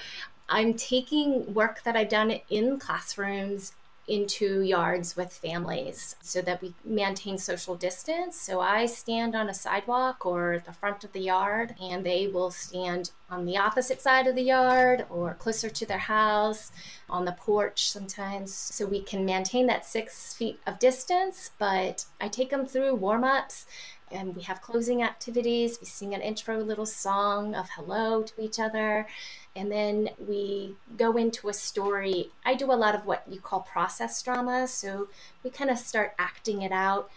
I'm 0.48 0.74
taking 0.74 1.52
work 1.52 1.82
that 1.84 1.96
I've 1.96 2.08
done 2.08 2.40
in 2.48 2.78
classrooms 2.78 3.72
into 4.08 4.62
yards 4.62 5.16
with 5.16 5.30
families 5.30 6.16
so 6.22 6.40
that 6.40 6.62
we 6.62 6.72
maintain 6.82 7.36
social 7.36 7.74
distance. 7.74 8.40
So 8.40 8.60
I 8.60 8.86
stand 8.86 9.36
on 9.36 9.50
a 9.50 9.54
sidewalk 9.54 10.24
or 10.24 10.62
the 10.64 10.72
front 10.72 11.04
of 11.04 11.12
the 11.12 11.20
yard, 11.20 11.74
and 11.80 12.04
they 12.04 12.26
will 12.26 12.50
stand 12.50 13.10
on 13.30 13.44
the 13.44 13.58
opposite 13.58 14.00
side 14.00 14.26
of 14.26 14.34
the 14.34 14.42
yard 14.42 15.04
or 15.10 15.34
closer 15.34 15.68
to 15.68 15.86
their 15.86 15.98
house, 15.98 16.72
on 17.10 17.26
the 17.26 17.32
porch 17.32 17.90
sometimes. 17.90 18.54
So 18.54 18.86
we 18.86 19.02
can 19.02 19.26
maintain 19.26 19.66
that 19.66 19.84
six 19.84 20.32
feet 20.32 20.58
of 20.66 20.78
distance, 20.78 21.50
but 21.58 22.06
I 22.18 22.28
take 22.28 22.50
them 22.50 22.66
through 22.66 22.94
warm 22.94 23.24
ups 23.24 23.66
and 24.10 24.34
we 24.34 24.42
have 24.42 24.60
closing 24.60 25.02
activities. 25.02 25.78
We 25.80 25.86
sing 25.86 26.14
an 26.14 26.20
intro 26.20 26.58
little 26.58 26.86
song 26.86 27.54
of 27.54 27.68
hello 27.70 28.22
to 28.22 28.40
each 28.40 28.58
other 28.58 29.06
and 29.58 29.72
then 29.72 30.10
we 30.24 30.76
go 30.96 31.16
into 31.16 31.48
a 31.48 31.52
story. 31.52 32.30
I 32.44 32.54
do 32.54 32.70
a 32.70 32.74
lot 32.74 32.94
of 32.94 33.06
what 33.06 33.24
you 33.28 33.40
call 33.40 33.60
process 33.60 34.22
drama, 34.22 34.68
so 34.68 35.08
we 35.42 35.50
kind 35.50 35.68
of 35.68 35.78
start 35.78 36.14
acting 36.16 36.62
it 36.62 36.70
out. 36.70 37.10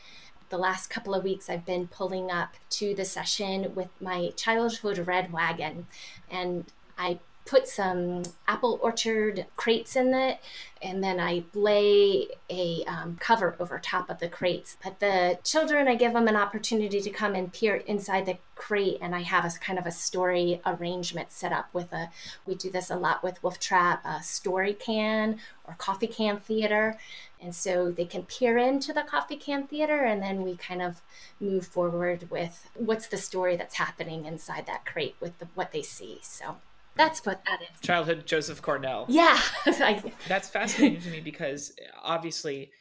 The 0.49 0.57
last 0.57 0.89
couple 0.89 1.13
of 1.13 1.23
weeks, 1.23 1.49
I've 1.49 1.65
been 1.67 1.87
pulling 1.87 2.31
up 2.31 2.55
to 2.71 2.95
the 2.95 3.05
session 3.05 3.73
with 3.75 3.89
my 4.01 4.31
childhood 4.35 5.05
red 5.05 5.31
wagon, 5.31 5.85
and 6.31 6.65
I 6.97 7.19
put 7.45 7.67
some 7.67 8.23
apple 8.47 8.79
orchard 8.81 9.45
crates 9.55 9.95
in 9.95 10.13
it 10.13 10.39
and 10.81 11.03
then 11.03 11.19
I 11.19 11.43
lay 11.53 12.27
a 12.49 12.83
um, 12.85 13.17
cover 13.19 13.55
over 13.59 13.77
top 13.77 14.09
of 14.09 14.19
the 14.19 14.27
crates. 14.27 14.77
But 14.83 14.99
the 14.99 15.37
children, 15.43 15.87
I 15.87 15.95
give 15.95 16.13
them 16.13 16.27
an 16.27 16.35
opportunity 16.35 17.01
to 17.01 17.09
come 17.11 17.35
and 17.35 17.53
peer 17.53 17.75
inside 17.75 18.25
the 18.25 18.37
crate, 18.55 18.97
and 19.01 19.15
I 19.15 19.21
have 19.21 19.45
a 19.45 19.49
kind 19.59 19.77
of 19.77 19.85
a 19.85 19.91
story 19.91 20.59
arrangement 20.65 21.31
set 21.31 21.51
up 21.51 21.69
with 21.73 21.93
a. 21.93 22.09
We 22.45 22.55
do 22.55 22.71
this 22.71 22.89
a 22.89 22.95
lot 22.95 23.23
with 23.23 23.41
Wolf 23.43 23.59
Trap, 23.59 24.03
a 24.05 24.23
story 24.23 24.73
can 24.73 25.39
or 25.65 25.75
coffee 25.75 26.07
can 26.07 26.39
theater, 26.39 26.97
and 27.39 27.53
so 27.53 27.91
they 27.91 28.05
can 28.05 28.23
peer 28.23 28.57
into 28.57 28.91
the 28.91 29.03
coffee 29.03 29.37
can 29.37 29.67
theater, 29.67 30.03
and 30.03 30.21
then 30.21 30.41
we 30.41 30.55
kind 30.55 30.81
of 30.81 31.01
move 31.39 31.67
forward 31.67 32.29
with 32.31 32.69
what's 32.73 33.07
the 33.07 33.17
story 33.17 33.55
that's 33.55 33.75
happening 33.75 34.25
inside 34.25 34.65
that 34.65 34.85
crate 34.85 35.15
with 35.19 35.37
the, 35.37 35.47
what 35.53 35.71
they 35.71 35.83
see. 35.83 36.19
So 36.23 36.57
that's 37.01 37.25
what 37.25 37.43
that 37.45 37.61
is. 37.61 37.79
Childhood 37.81 38.25
Joseph 38.25 38.61
Cornell. 38.61 39.05
Yeah. 39.09 39.39
That's 40.27 40.49
fascinating 40.49 41.01
to 41.01 41.09
me 41.09 41.19
because 41.19 41.73
obviously 42.01 42.71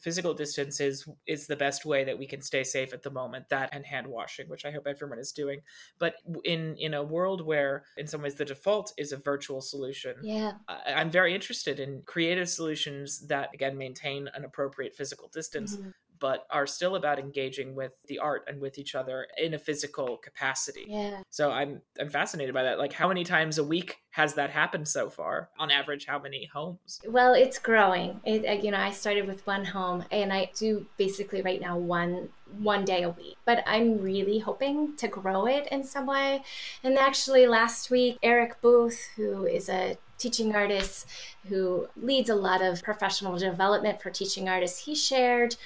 physical 0.00 0.32
distance 0.32 0.80
is 0.80 1.06
is 1.26 1.46
the 1.46 1.56
best 1.56 1.84
way 1.84 2.04
that 2.04 2.18
we 2.18 2.26
can 2.26 2.40
stay 2.40 2.64
safe 2.64 2.94
at 2.94 3.02
the 3.02 3.10
moment 3.10 3.48
that 3.50 3.68
and 3.72 3.84
hand 3.84 4.06
washing 4.06 4.48
which 4.48 4.64
i 4.64 4.70
hope 4.70 4.86
everyone 4.86 5.18
is 5.18 5.30
doing 5.30 5.60
but 5.98 6.14
in 6.44 6.74
in 6.78 6.94
a 6.94 7.02
world 7.02 7.44
where 7.44 7.84
in 7.98 8.06
some 8.06 8.22
ways 8.22 8.34
the 8.34 8.46
default 8.46 8.94
is 8.96 9.12
a 9.12 9.16
virtual 9.16 9.60
solution 9.60 10.14
yeah 10.22 10.52
I, 10.66 10.94
i'm 10.94 11.10
very 11.10 11.34
interested 11.34 11.78
in 11.78 12.02
creative 12.06 12.48
solutions 12.48 13.26
that 13.28 13.50
again 13.52 13.76
maintain 13.76 14.28
an 14.34 14.44
appropriate 14.44 14.96
physical 14.96 15.28
distance 15.28 15.76
mm-hmm 15.76 15.90
but 16.18 16.46
are 16.50 16.66
still 16.66 16.96
about 16.96 17.18
engaging 17.18 17.74
with 17.74 17.92
the 18.06 18.18
art 18.18 18.44
and 18.46 18.60
with 18.60 18.78
each 18.78 18.94
other 18.94 19.26
in 19.36 19.54
a 19.54 19.58
physical 19.58 20.16
capacity. 20.16 20.86
Yeah. 20.88 21.22
So 21.30 21.50
I'm 21.50 21.82
I'm 22.00 22.10
fascinated 22.10 22.54
by 22.54 22.62
that. 22.64 22.78
Like 22.78 22.92
how 22.92 23.08
many 23.08 23.24
times 23.24 23.58
a 23.58 23.64
week 23.64 23.98
has 24.10 24.34
that 24.34 24.50
happened 24.50 24.88
so 24.88 25.10
far? 25.10 25.50
On 25.58 25.70
average, 25.70 26.06
how 26.06 26.18
many 26.18 26.48
homes? 26.52 27.00
Well, 27.06 27.34
it's 27.34 27.58
growing. 27.58 28.20
It, 28.24 28.46
uh, 28.46 28.62
you 28.62 28.70
know, 28.70 28.78
I 28.78 28.90
started 28.90 29.26
with 29.26 29.46
one 29.46 29.64
home 29.64 30.04
and 30.10 30.32
I 30.32 30.50
do 30.56 30.86
basically 30.96 31.42
right 31.42 31.60
now 31.60 31.76
one 31.76 32.28
one 32.58 32.84
day 32.84 33.02
a 33.02 33.10
week. 33.10 33.36
But 33.44 33.64
I'm 33.66 33.98
really 33.98 34.38
hoping 34.38 34.96
to 34.96 35.08
grow 35.08 35.46
it 35.46 35.66
in 35.72 35.82
some 35.82 36.06
way. 36.06 36.42
And 36.82 36.96
actually 36.98 37.46
last 37.46 37.90
week 37.90 38.18
Eric 38.22 38.60
Booth, 38.60 39.08
who 39.16 39.46
is 39.46 39.68
a 39.68 39.98
teaching 40.16 40.54
artist 40.54 41.06
who 41.48 41.88
leads 41.96 42.30
a 42.30 42.34
lot 42.34 42.62
of 42.62 42.82
professional 42.82 43.36
development 43.36 44.00
for 44.00 44.10
teaching 44.10 44.48
artists, 44.48 44.84
he 44.84 44.94
shared 44.94 45.56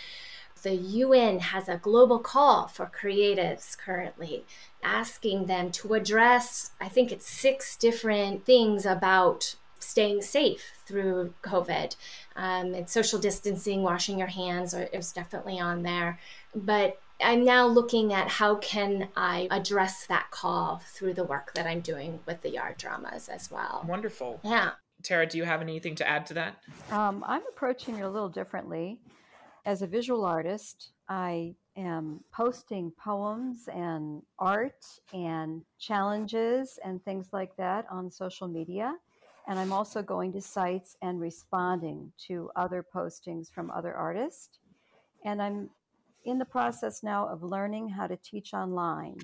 the 0.62 0.74
UN 0.74 1.40
has 1.40 1.68
a 1.68 1.76
global 1.76 2.18
call 2.18 2.68
for 2.68 2.86
creatives 2.86 3.76
currently, 3.76 4.44
asking 4.82 5.46
them 5.46 5.70
to 5.72 5.94
address, 5.94 6.72
I 6.80 6.88
think 6.88 7.12
it's 7.12 7.28
six 7.28 7.76
different 7.76 8.44
things 8.44 8.86
about 8.86 9.56
staying 9.78 10.22
safe 10.22 10.72
through 10.86 11.34
COVID. 11.42 11.96
Um, 12.36 12.74
and 12.74 12.88
social 12.88 13.18
distancing, 13.18 13.82
washing 13.82 14.18
your 14.18 14.28
hands, 14.28 14.74
it 14.74 14.90
was 14.92 15.12
definitely 15.12 15.58
on 15.58 15.82
there. 15.82 16.18
But 16.54 17.00
I'm 17.20 17.44
now 17.44 17.66
looking 17.66 18.12
at 18.12 18.28
how 18.28 18.56
can 18.56 19.08
I 19.16 19.48
address 19.50 20.06
that 20.06 20.30
call 20.30 20.82
through 20.84 21.14
the 21.14 21.24
work 21.24 21.52
that 21.54 21.66
I'm 21.66 21.80
doing 21.80 22.20
with 22.26 22.42
the 22.42 22.50
yard 22.50 22.76
dramas 22.76 23.28
as 23.28 23.50
well. 23.50 23.84
Wonderful. 23.88 24.40
Yeah. 24.44 24.72
Tara, 25.02 25.26
do 25.26 25.38
you 25.38 25.44
have 25.44 25.60
anything 25.60 25.94
to 25.96 26.08
add 26.08 26.26
to 26.26 26.34
that? 26.34 26.56
Um, 26.90 27.24
I'm 27.26 27.42
approaching 27.50 27.98
it 27.98 28.02
a 28.02 28.08
little 28.08 28.28
differently 28.28 28.98
as 29.68 29.82
a 29.82 29.86
visual 29.86 30.24
artist, 30.24 30.92
I 31.10 31.54
am 31.76 32.24
posting 32.32 32.90
poems 32.92 33.68
and 33.70 34.22
art 34.38 34.86
and 35.12 35.62
challenges 35.78 36.78
and 36.82 37.04
things 37.04 37.28
like 37.34 37.54
that 37.56 37.84
on 37.90 38.10
social 38.10 38.48
media. 38.48 38.94
And 39.46 39.58
I'm 39.58 39.74
also 39.74 40.00
going 40.00 40.32
to 40.32 40.40
sites 40.40 40.96
and 41.02 41.20
responding 41.20 42.12
to 42.28 42.50
other 42.56 42.82
postings 42.82 43.52
from 43.52 43.70
other 43.70 43.92
artists. 43.92 44.58
And 45.26 45.42
I'm 45.42 45.68
in 46.24 46.38
the 46.38 46.46
process 46.46 47.02
now 47.02 47.28
of 47.28 47.42
learning 47.42 47.90
how 47.90 48.06
to 48.06 48.16
teach 48.16 48.54
online. 48.54 49.18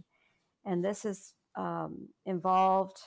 And 0.66 0.84
this 0.84 1.04
has 1.04 1.32
um, 1.56 2.08
involved 2.26 2.98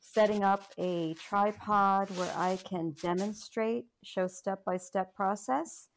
setting 0.00 0.42
up 0.42 0.72
a 0.76 1.14
tripod 1.14 2.10
where 2.16 2.34
I 2.36 2.58
can 2.68 2.96
demonstrate, 3.00 3.84
show 4.02 4.26
step 4.26 4.64
by 4.64 4.76
step 4.76 5.14
process 5.14 5.90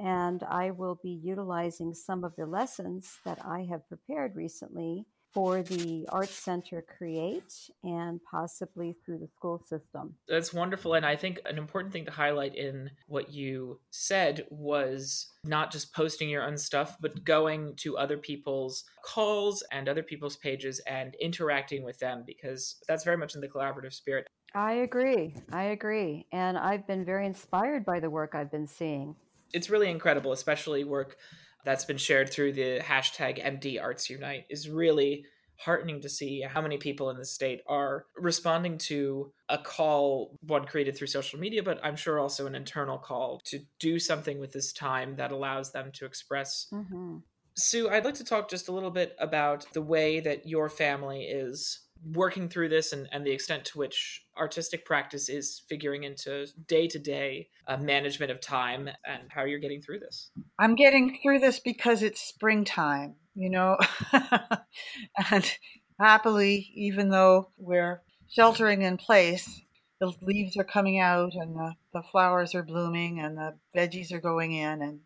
and 0.00 0.42
I 0.44 0.70
will 0.70 0.98
be 1.02 1.20
utilizing 1.22 1.94
some 1.94 2.24
of 2.24 2.34
the 2.36 2.46
lessons 2.46 3.18
that 3.24 3.38
I 3.44 3.66
have 3.70 3.88
prepared 3.88 4.36
recently 4.36 5.06
for 5.34 5.62
the 5.62 6.06
Art 6.10 6.28
Center 6.28 6.84
Create 6.96 7.52
and 7.82 8.20
possibly 8.30 8.96
through 9.04 9.18
the 9.18 9.26
school 9.26 9.60
system. 9.66 10.14
That's 10.28 10.54
wonderful. 10.54 10.94
And 10.94 11.04
I 11.04 11.16
think 11.16 11.40
an 11.44 11.58
important 11.58 11.92
thing 11.92 12.04
to 12.04 12.12
highlight 12.12 12.54
in 12.54 12.90
what 13.08 13.32
you 13.32 13.80
said 13.90 14.46
was 14.48 15.26
not 15.42 15.72
just 15.72 15.92
posting 15.92 16.30
your 16.30 16.46
own 16.46 16.56
stuff, 16.56 16.96
but 17.00 17.24
going 17.24 17.74
to 17.78 17.98
other 17.98 18.16
people's 18.16 18.84
calls 19.04 19.64
and 19.72 19.88
other 19.88 20.04
people's 20.04 20.36
pages 20.36 20.80
and 20.86 21.16
interacting 21.20 21.82
with 21.82 21.98
them 21.98 22.22
because 22.24 22.76
that's 22.86 23.04
very 23.04 23.16
much 23.16 23.34
in 23.34 23.40
the 23.40 23.48
collaborative 23.48 23.92
spirit. 23.92 24.28
I 24.54 24.74
agree. 24.74 25.34
I 25.50 25.64
agree. 25.64 26.26
And 26.30 26.56
I've 26.56 26.86
been 26.86 27.04
very 27.04 27.26
inspired 27.26 27.84
by 27.84 27.98
the 27.98 28.08
work 28.08 28.36
I've 28.36 28.52
been 28.52 28.68
seeing 28.68 29.16
it's 29.54 29.70
really 29.70 29.90
incredible, 29.90 30.32
especially 30.32 30.84
work 30.84 31.16
that's 31.64 31.84
been 31.84 31.96
shared 31.96 32.30
through 32.30 32.52
the 32.52 32.80
hashtag 32.80 33.42
MD 33.42 33.80
Arts 33.80 34.10
Unite 34.10 34.44
is 34.50 34.68
really 34.68 35.24
heartening 35.56 36.00
to 36.00 36.08
see 36.08 36.40
how 36.40 36.60
many 36.60 36.76
people 36.76 37.10
in 37.10 37.16
the 37.16 37.24
state 37.24 37.60
are 37.66 38.06
responding 38.16 38.76
to 38.76 39.32
a 39.48 39.56
call 39.56 40.36
one 40.42 40.66
created 40.66 40.96
through 40.96 41.06
social 41.06 41.38
media 41.38 41.62
but 41.62 41.78
i'm 41.84 41.94
sure 41.94 42.18
also 42.18 42.46
an 42.46 42.56
internal 42.56 42.98
call 42.98 43.40
to 43.44 43.60
do 43.78 43.98
something 44.00 44.40
with 44.40 44.52
this 44.52 44.72
time 44.72 45.14
that 45.14 45.30
allows 45.30 45.70
them 45.70 45.90
to 45.94 46.04
express 46.04 46.66
mm-hmm. 46.72 47.18
sue 47.54 47.88
i'd 47.90 48.04
like 48.04 48.14
to 48.14 48.24
talk 48.24 48.50
just 48.50 48.66
a 48.66 48.72
little 48.72 48.90
bit 48.90 49.14
about 49.20 49.64
the 49.74 49.82
way 49.82 50.18
that 50.18 50.44
your 50.44 50.68
family 50.68 51.22
is 51.22 51.83
working 52.12 52.48
through 52.48 52.68
this 52.68 52.92
and, 52.92 53.08
and 53.12 53.26
the 53.26 53.30
extent 53.30 53.64
to 53.64 53.78
which 53.78 54.22
artistic 54.36 54.84
practice 54.84 55.28
is 55.28 55.62
figuring 55.68 56.04
into 56.04 56.46
day 56.66 56.86
to 56.88 56.98
day 56.98 57.48
management 57.80 58.30
of 58.30 58.40
time 58.40 58.88
and 59.06 59.22
how 59.30 59.44
you're 59.44 59.58
getting 59.58 59.80
through 59.80 59.98
this. 59.98 60.30
I'm 60.58 60.74
getting 60.74 61.18
through 61.22 61.38
this 61.38 61.60
because 61.60 62.02
it's 62.02 62.20
springtime, 62.20 63.14
you 63.34 63.50
know, 63.50 63.78
and 65.30 65.50
happily, 65.98 66.72
even 66.74 67.08
though 67.08 67.50
we're 67.56 68.02
sheltering 68.28 68.82
in 68.82 68.96
place, 68.96 69.62
the 70.00 70.12
leaves 70.20 70.56
are 70.56 70.64
coming 70.64 71.00
out 71.00 71.32
and 71.34 71.56
the, 71.56 71.74
the 71.92 72.02
flowers 72.02 72.54
are 72.54 72.64
blooming 72.64 73.20
and 73.20 73.38
the 73.38 73.54
veggies 73.76 74.12
are 74.12 74.20
going 74.20 74.52
in 74.52 74.82
and 74.82 75.00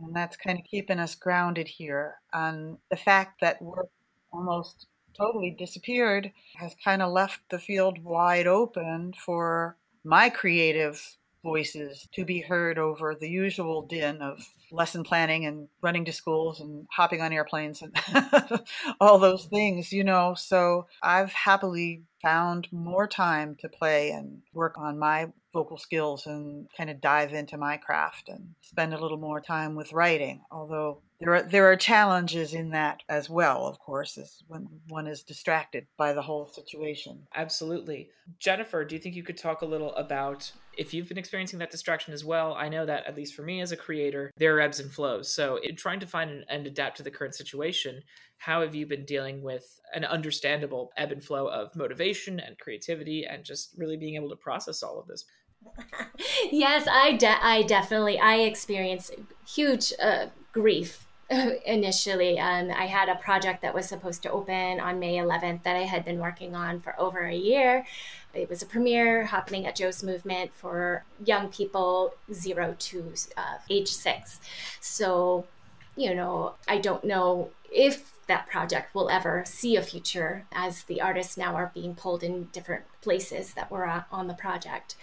and 0.00 0.14
that's 0.14 0.36
kind 0.36 0.58
of 0.58 0.64
keeping 0.64 0.98
us 0.98 1.14
grounded 1.14 1.68
here. 1.68 2.16
And 2.32 2.78
the 2.90 2.96
fact 2.96 3.40
that 3.40 3.62
we're 3.62 3.84
almost 4.32 4.86
totally 5.16 5.50
disappeared 5.50 6.32
has 6.56 6.74
kind 6.84 7.02
of 7.02 7.12
left 7.12 7.40
the 7.50 7.58
field 7.58 8.02
wide 8.02 8.46
open 8.46 9.12
for 9.12 9.76
my 10.04 10.28
creative 10.28 11.16
voices 11.42 12.08
to 12.14 12.24
be 12.24 12.40
heard 12.40 12.78
over 12.78 13.14
the 13.14 13.28
usual 13.28 13.82
din 13.82 14.22
of 14.22 14.40
lesson 14.72 15.04
planning 15.04 15.44
and 15.44 15.68
running 15.82 16.04
to 16.04 16.12
schools 16.12 16.60
and 16.60 16.86
hopping 16.90 17.20
on 17.20 17.32
airplanes 17.32 17.82
and 17.82 17.94
all 19.00 19.18
those 19.18 19.44
things, 19.44 19.92
you 19.92 20.02
know. 20.02 20.34
So 20.34 20.86
I've 21.02 21.32
happily 21.32 22.02
found 22.22 22.66
more 22.72 23.06
time 23.06 23.56
to 23.60 23.68
play 23.68 24.10
and 24.10 24.40
work 24.52 24.76
on 24.78 24.98
my 24.98 25.28
vocal 25.54 25.78
skills 25.78 26.26
and 26.26 26.66
kind 26.76 26.90
of 26.90 27.00
dive 27.00 27.32
into 27.32 27.56
my 27.56 27.78
craft 27.78 28.28
and 28.28 28.54
spend 28.60 28.92
a 28.92 29.00
little 29.00 29.16
more 29.16 29.40
time 29.40 29.74
with 29.74 29.92
writing. 29.92 30.42
Although 30.50 30.98
there 31.20 31.34
are 31.34 31.42
there 31.42 31.70
are 31.70 31.76
challenges 31.76 32.52
in 32.52 32.70
that 32.70 33.02
as 33.08 33.30
well, 33.30 33.66
of 33.66 33.78
course, 33.78 34.18
as 34.18 34.42
when 34.48 34.68
one 34.88 35.06
is 35.06 35.22
distracted 35.22 35.86
by 35.96 36.12
the 36.12 36.22
whole 36.22 36.48
situation. 36.48 37.26
Absolutely. 37.34 38.10
Jennifer, 38.38 38.84
do 38.84 38.94
you 38.94 39.00
think 39.00 39.14
you 39.14 39.22
could 39.22 39.38
talk 39.38 39.62
a 39.62 39.66
little 39.66 39.94
about 39.94 40.52
if 40.76 40.92
you've 40.92 41.08
been 41.08 41.18
experiencing 41.18 41.60
that 41.60 41.70
distraction 41.70 42.12
as 42.12 42.24
well? 42.24 42.54
I 42.54 42.68
know 42.68 42.84
that 42.84 43.06
at 43.06 43.16
least 43.16 43.34
for 43.34 43.42
me 43.42 43.60
as 43.60 43.70
a 43.70 43.76
creator, 43.76 44.32
there 44.36 44.56
are 44.56 44.60
ebbs 44.60 44.80
and 44.80 44.90
flows. 44.90 45.32
So 45.32 45.56
in 45.62 45.76
trying 45.76 46.00
to 46.00 46.06
find 46.06 46.44
and 46.48 46.66
adapt 46.66 46.96
to 46.96 47.02
the 47.04 47.10
current 47.12 47.36
situation, 47.36 48.02
how 48.38 48.60
have 48.60 48.74
you 48.74 48.86
been 48.86 49.04
dealing 49.04 49.40
with 49.40 49.80
an 49.94 50.04
understandable 50.04 50.90
ebb 50.96 51.12
and 51.12 51.24
flow 51.24 51.46
of 51.46 51.74
motivation 51.76 52.40
and 52.40 52.58
creativity 52.58 53.24
and 53.24 53.44
just 53.44 53.70
really 53.78 53.96
being 53.96 54.16
able 54.16 54.28
to 54.28 54.36
process 54.36 54.82
all 54.82 54.98
of 54.98 55.06
this? 55.06 55.24
Yes, 56.50 56.86
I 56.90 57.12
de- 57.12 57.44
I 57.44 57.62
definitely 57.62 58.18
I 58.18 58.36
experienced 58.36 59.14
huge 59.46 59.92
uh, 60.00 60.26
grief 60.52 61.06
initially. 61.66 62.38
Um, 62.38 62.70
I 62.70 62.86
had 62.86 63.08
a 63.08 63.16
project 63.16 63.62
that 63.62 63.74
was 63.74 63.86
supposed 63.86 64.22
to 64.22 64.30
open 64.30 64.80
on 64.80 64.98
May 64.98 65.16
11th 65.16 65.62
that 65.62 65.76
I 65.76 65.80
had 65.82 66.04
been 66.04 66.18
working 66.18 66.54
on 66.54 66.80
for 66.80 66.98
over 67.00 67.20
a 67.24 67.34
year. 67.34 67.84
It 68.34 68.48
was 68.50 68.62
a 68.62 68.66
premiere 68.66 69.24
happening 69.24 69.66
at 69.66 69.76
Joe's 69.76 70.02
Movement 70.02 70.52
for 70.54 71.04
young 71.24 71.48
people 71.48 72.14
zero 72.32 72.74
to 72.78 73.14
uh, 73.36 73.58
age 73.70 73.88
six. 73.88 74.40
So, 74.80 75.46
you 75.96 76.14
know, 76.14 76.54
I 76.68 76.78
don't 76.78 77.04
know 77.04 77.50
if 77.72 78.12
that 78.26 78.48
project 78.48 78.94
will 78.94 79.10
ever 79.10 79.44
see 79.46 79.76
a 79.76 79.82
future 79.82 80.44
as 80.52 80.84
the 80.84 81.00
artists 81.00 81.36
now 81.36 81.54
are 81.54 81.70
being 81.74 81.94
pulled 81.94 82.22
in 82.22 82.48
different 82.52 82.84
places 83.02 83.54
that 83.54 83.70
were 83.70 84.04
on 84.10 84.26
the 84.26 84.34
project 84.34 84.96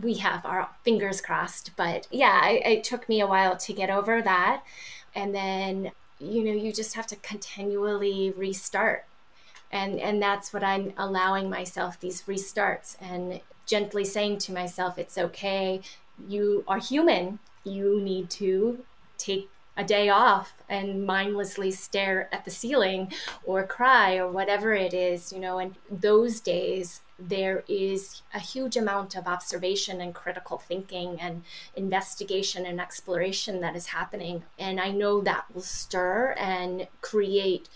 we 0.00 0.14
have 0.14 0.44
our 0.46 0.70
fingers 0.84 1.20
crossed. 1.20 1.72
But 1.76 2.06
yeah, 2.10 2.48
it, 2.48 2.66
it 2.66 2.84
took 2.84 3.08
me 3.08 3.20
a 3.20 3.26
while 3.26 3.56
to 3.56 3.72
get 3.72 3.90
over 3.90 4.22
that. 4.22 4.62
And 5.14 5.34
then, 5.34 5.92
you 6.18 6.44
know, 6.44 6.52
you 6.52 6.72
just 6.72 6.94
have 6.94 7.06
to 7.08 7.16
continually 7.16 8.32
restart. 8.36 9.04
And, 9.70 9.98
and 9.98 10.22
that's 10.22 10.52
what 10.52 10.62
I'm 10.62 10.92
allowing 10.96 11.48
myself 11.48 11.98
these 11.98 12.22
restarts 12.22 12.96
and 13.00 13.40
gently 13.66 14.04
saying 14.04 14.38
to 14.38 14.52
myself, 14.52 14.98
it's 14.98 15.16
okay. 15.16 15.80
You 16.28 16.64
are 16.68 16.78
human. 16.78 17.38
You 17.64 18.00
need 18.00 18.28
to 18.30 18.84
take 19.18 19.48
a 19.76 19.84
day 19.84 20.10
off 20.10 20.52
and 20.68 21.06
mindlessly 21.06 21.70
stare 21.70 22.28
at 22.32 22.44
the 22.44 22.50
ceiling 22.50 23.10
or 23.44 23.66
cry 23.66 24.16
or 24.16 24.30
whatever 24.30 24.74
it 24.74 24.92
is, 24.92 25.32
you 25.32 25.38
know, 25.38 25.58
and 25.58 25.74
those 25.90 26.40
days 26.40 27.00
there 27.28 27.64
is 27.68 28.22
a 28.34 28.38
huge 28.38 28.76
amount 28.76 29.14
of 29.14 29.26
observation 29.26 30.00
and 30.00 30.14
critical 30.14 30.58
thinking 30.58 31.20
and 31.20 31.44
investigation 31.76 32.66
and 32.66 32.80
exploration 32.80 33.60
that 33.60 33.76
is 33.76 33.86
happening. 33.86 34.42
And 34.58 34.80
I 34.80 34.90
know 34.90 35.20
that 35.22 35.44
will 35.52 35.62
stir 35.62 36.34
and 36.38 36.88
create 37.00 37.68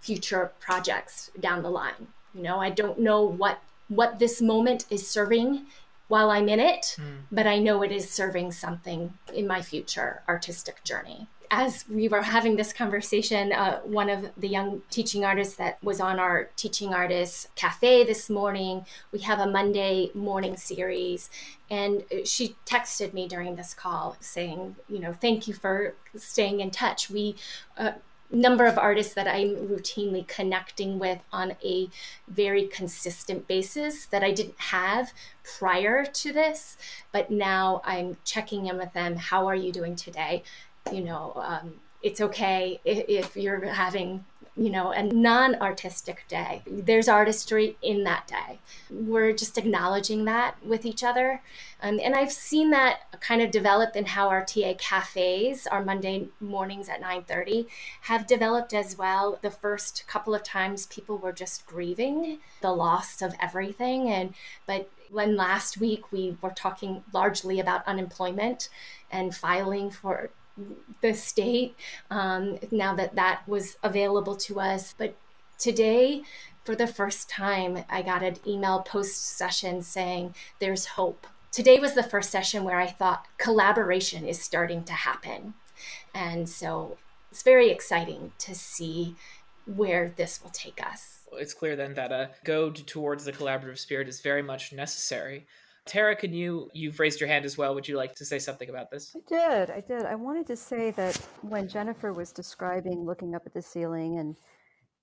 future 0.00 0.52
projects 0.60 1.30
down 1.38 1.62
the 1.62 1.70
line. 1.70 2.08
You 2.34 2.42
know, 2.42 2.60
I 2.60 2.70
don't 2.70 2.98
know 2.98 3.22
what 3.22 3.60
what 3.88 4.20
this 4.20 4.40
moment 4.40 4.84
is 4.88 5.08
serving 5.08 5.66
while 6.06 6.30
I'm 6.30 6.48
in 6.48 6.60
it, 6.60 6.96
mm. 6.96 7.22
but 7.32 7.46
I 7.46 7.58
know 7.58 7.82
it 7.82 7.90
is 7.90 8.08
serving 8.08 8.52
something 8.52 9.14
in 9.34 9.48
my 9.48 9.62
future 9.62 10.22
artistic 10.28 10.84
journey 10.84 11.26
as 11.50 11.84
we 11.88 12.08
were 12.08 12.22
having 12.22 12.56
this 12.56 12.72
conversation, 12.72 13.52
uh, 13.52 13.80
one 13.80 14.08
of 14.08 14.30
the 14.36 14.46
young 14.46 14.82
teaching 14.88 15.24
artists 15.24 15.56
that 15.56 15.82
was 15.82 16.00
on 16.00 16.20
our 16.20 16.50
teaching 16.54 16.94
artists 16.94 17.48
cafe 17.56 18.04
this 18.04 18.30
morning, 18.30 18.86
we 19.10 19.18
have 19.20 19.40
a 19.40 19.46
Monday 19.46 20.10
morning 20.14 20.56
series, 20.56 21.28
and 21.68 22.04
she 22.24 22.54
texted 22.64 23.12
me 23.12 23.26
during 23.26 23.56
this 23.56 23.74
call 23.74 24.16
saying, 24.20 24.76
you 24.88 25.00
know, 25.00 25.12
thank 25.12 25.48
you 25.48 25.54
for 25.54 25.94
staying 26.14 26.60
in 26.60 26.70
touch. 26.70 27.10
We 27.10 27.34
uh, 27.76 27.92
number 28.32 28.66
of 28.66 28.78
artists 28.78 29.14
that 29.14 29.26
I'm 29.26 29.56
routinely 29.68 30.26
connecting 30.26 30.98
with 30.98 31.18
on 31.32 31.56
a 31.64 31.88
very 32.28 32.66
consistent 32.66 33.48
basis 33.48 34.06
that 34.06 34.22
I 34.22 34.30
didn't 34.30 34.58
have 34.58 35.12
prior 35.58 36.04
to 36.04 36.32
this, 36.32 36.76
but 37.12 37.30
now 37.30 37.82
I'm 37.84 38.16
checking 38.24 38.66
in 38.66 38.78
with 38.78 38.92
them. 38.92 39.16
How 39.16 39.46
are 39.48 39.54
you 39.54 39.72
doing 39.72 39.96
today? 39.96 40.44
You 40.92 41.02
know, 41.02 41.32
um, 41.36 41.74
it's 42.02 42.20
okay 42.20 42.80
if, 42.84 43.04
if 43.08 43.36
you're 43.36 43.66
having 43.66 44.24
you 44.60 44.68
know, 44.68 44.90
a 44.90 45.02
non 45.02 45.54
artistic 45.56 46.24
day. 46.28 46.62
There's 46.66 47.08
artistry 47.08 47.78
in 47.80 48.04
that 48.04 48.26
day. 48.26 48.58
We're 48.90 49.32
just 49.32 49.56
acknowledging 49.56 50.24
that 50.26 50.62
with 50.64 50.84
each 50.84 51.02
other. 51.02 51.40
Um, 51.82 51.98
and 52.02 52.14
I've 52.14 52.32
seen 52.32 52.70
that 52.70 53.00
kind 53.20 53.40
of 53.40 53.50
develop 53.50 53.96
in 53.96 54.04
how 54.04 54.28
our 54.28 54.44
TA 54.44 54.74
cafes, 54.76 55.66
our 55.66 55.82
Monday 55.82 56.28
mornings 56.40 56.88
at 56.90 57.00
9:30, 57.00 57.68
have 58.02 58.26
developed 58.26 58.74
as 58.74 58.98
well. 58.98 59.38
The 59.40 59.50
first 59.50 60.04
couple 60.06 60.34
of 60.34 60.42
times 60.42 60.86
people 60.86 61.16
were 61.16 61.32
just 61.32 61.64
grieving 61.64 62.40
the 62.60 62.72
loss 62.72 63.22
of 63.22 63.34
everything. 63.40 64.10
And 64.10 64.34
but 64.66 64.90
when 65.10 65.36
last 65.36 65.78
week 65.78 66.12
we 66.12 66.36
were 66.42 66.50
talking 66.50 67.02
largely 67.12 67.60
about 67.60 67.86
unemployment 67.86 68.68
and 69.10 69.34
filing 69.34 69.90
for 69.90 70.30
the 71.00 71.14
state 71.14 71.74
um, 72.10 72.58
now 72.70 72.94
that 72.94 73.14
that 73.14 73.46
was 73.46 73.76
available 73.82 74.36
to 74.36 74.60
us. 74.60 74.94
But 74.96 75.14
today, 75.58 76.22
for 76.64 76.74
the 76.74 76.86
first 76.86 77.28
time, 77.28 77.84
I 77.88 78.02
got 78.02 78.22
an 78.22 78.36
email 78.46 78.80
post 78.80 79.36
session 79.36 79.82
saying 79.82 80.34
there's 80.58 80.86
hope. 80.86 81.26
Today 81.52 81.80
was 81.80 81.94
the 81.94 82.02
first 82.02 82.30
session 82.30 82.64
where 82.64 82.78
I 82.78 82.86
thought 82.86 83.26
collaboration 83.38 84.24
is 84.24 84.40
starting 84.40 84.84
to 84.84 84.92
happen. 84.92 85.54
And 86.14 86.48
so 86.48 86.98
it's 87.30 87.42
very 87.42 87.70
exciting 87.70 88.32
to 88.38 88.54
see 88.54 89.16
where 89.66 90.12
this 90.16 90.42
will 90.42 90.50
take 90.50 90.84
us. 90.84 91.20
It's 91.32 91.54
clear 91.54 91.76
then 91.76 91.94
that 91.94 92.12
a 92.12 92.30
go 92.44 92.70
towards 92.70 93.24
the 93.24 93.32
collaborative 93.32 93.78
spirit 93.78 94.08
is 94.08 94.20
very 94.20 94.42
much 94.42 94.72
necessary. 94.72 95.46
Tara, 95.86 96.14
can 96.14 96.32
you, 96.32 96.70
you've 96.72 97.00
raised 97.00 97.20
your 97.20 97.28
hand 97.28 97.44
as 97.44 97.56
well. 97.56 97.74
Would 97.74 97.88
you 97.88 97.96
like 97.96 98.14
to 98.16 98.24
say 98.24 98.38
something 98.38 98.68
about 98.68 98.90
this? 98.90 99.14
I 99.16 99.20
did. 99.26 99.70
I 99.70 99.80
did. 99.80 100.04
I 100.04 100.14
wanted 100.14 100.46
to 100.48 100.56
say 100.56 100.90
that 100.92 101.16
when 101.42 101.68
Jennifer 101.68 102.12
was 102.12 102.32
describing 102.32 103.04
looking 103.04 103.34
up 103.34 103.42
at 103.46 103.54
the 103.54 103.62
ceiling 103.62 104.18
and 104.18 104.36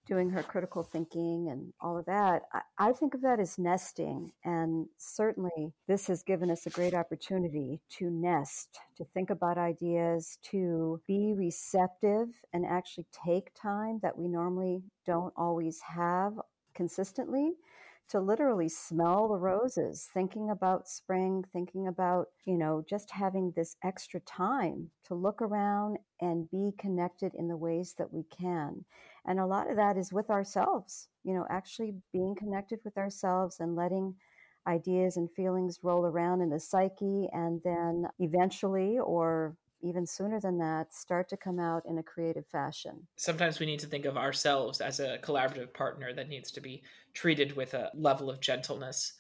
doing 0.08 0.30
her 0.30 0.42
critical 0.42 0.84
thinking 0.84 1.50
and 1.52 1.74
all 1.82 1.98
of 1.98 2.06
that, 2.06 2.44
I, 2.54 2.62
I, 2.78 2.94
think 2.94 3.14
of 3.14 3.22
that 3.22 3.42
as 3.42 3.58
nesting. 3.58 4.32
And 4.46 4.88
certainly, 4.98 5.74
this 5.88 6.08
has 6.08 6.24
given 6.24 6.50
us 6.50 6.66
a 6.66 6.72
great 6.72 6.94
opportunity 6.94 7.82
to 7.98 8.10
nest, 8.10 8.80
to 8.96 9.04
think 9.14 9.30
about 9.30 9.58
ideas, 9.58 10.38
to 10.52 11.02
be 11.08 11.34
receptive 11.36 12.30
and 12.54 12.66
actually 12.66 13.06
take 13.26 13.54
time 13.54 14.00
that 14.02 14.18
we 14.18 14.30
normally 14.30 14.84
don't 15.06 15.34
always 15.36 15.82
have 15.82 16.40
consistently 16.74 17.54
to 18.10 18.20
literally 18.20 18.70
smell 18.70 19.28
the 19.28 19.38
roses, 19.38 20.08
thinking 20.14 20.50
about 20.50 20.88
spring, 20.88 21.44
thinking 21.52 21.88
about, 21.88 22.28
you 22.46 22.58
know, 22.58 22.84
just 22.90 23.12
having 23.12 23.52
this 23.56 23.76
extra 23.84 24.20
time 24.22 24.90
to 25.06 25.14
look 25.14 25.42
around 25.42 25.98
and 26.22 26.50
be 26.50 26.72
connected 26.80 27.34
in 27.36 27.48
the 27.48 27.58
ways 27.58 27.96
that 27.98 28.14
we 28.14 28.24
can. 28.24 28.86
And 29.26 29.40
a 29.40 29.46
lot 29.46 29.70
of 29.70 29.76
that 29.76 29.98
is 29.98 30.14
with 30.14 30.30
ourselves, 30.30 31.10
you 31.24 31.34
know, 31.34 31.46
actually 31.50 31.96
being 32.14 32.36
connected 32.36 32.80
with 32.86 32.98
ourselves 32.98 33.60
and 33.60 33.76
letting 33.76 34.16
ideas 34.68 35.18
and 35.18 35.32
feelings 35.32 35.80
roll 35.84 36.06
around 36.06 36.42
in 36.42 36.50
the 36.50 36.60
psyche 36.60 37.28
and 37.34 37.62
then 37.64 38.06
eventually 38.20 39.00
or 39.00 39.56
even 39.82 40.06
sooner 40.06 40.40
than 40.40 40.58
that, 40.58 40.94
start 40.94 41.30
to 41.30 41.38
come 41.38 41.60
out 41.60 41.84
in 41.86 41.98
a 41.98 42.04
creative 42.04 42.46
fashion. 42.48 43.08
Sometimes 43.16 43.60
we 43.60 43.66
need 43.66 43.80
to 43.80 43.88
think 43.88 44.06
of 44.06 44.18
ourselves 44.18 44.82
as 44.82 45.00
a 45.00 45.18
collaborative 45.20 45.74
partner 45.74 46.14
that 46.14 46.30
needs 46.30 46.52
to 46.52 46.62
be 46.62 46.84
treated 47.14 47.56
with 47.56 47.74
a 47.74 47.92
level 47.94 48.30
of 48.30 48.40
gentleness. 48.40 49.14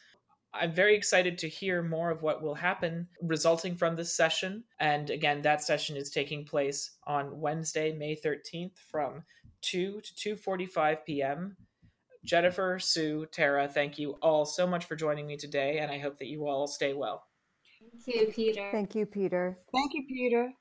I'm 0.54 0.72
very 0.72 0.96
excited 0.96 1.38
to 1.39 1.50
hear 1.50 1.84
more 1.84 2.10
of 2.10 2.24
what 2.24 2.41
will 2.41 2.56
happen 2.56 3.08
resulting 3.22 3.76
from 3.76 3.96
this 3.96 4.15
session. 4.15 4.63
And 4.80 5.10
again, 5.10 5.41
that 5.43 5.62
session 5.62 5.96
is 5.96 6.10
taking 6.10 6.46
place 6.46 6.98
on 7.06 7.39
Wednesday, 7.39 7.93
May 7.93 8.15
13th 8.15 8.78
from 8.89 9.24
2 9.62 10.02
to 10.02 10.36
2:45 10.36 11.06
p.m. 11.06 11.58
Jennifer, 12.24 12.80
Sue, 12.80 13.26
Tara, 13.32 13.67
thank 13.67 14.00
you 14.00 14.12
all 14.22 14.46
so 14.46 14.65
much 14.65 14.86
for 14.86 14.96
joining 14.96 15.28
me 15.28 15.38
today 15.38 15.80
and 15.80 15.91
I 15.91 16.00
hope 16.00 16.17
that 16.20 16.28
you 16.28 16.48
all 16.48 16.67
stay 16.67 16.93
well. 16.93 17.27
Thank 18.06 18.08
you, 18.08 18.28
Peter. 18.34 18.69
Thank 18.71 18.95
you, 18.95 19.06
Peter. 19.06 19.60
Thank 19.73 19.93
you, 19.93 20.06
Peter. 20.08 20.54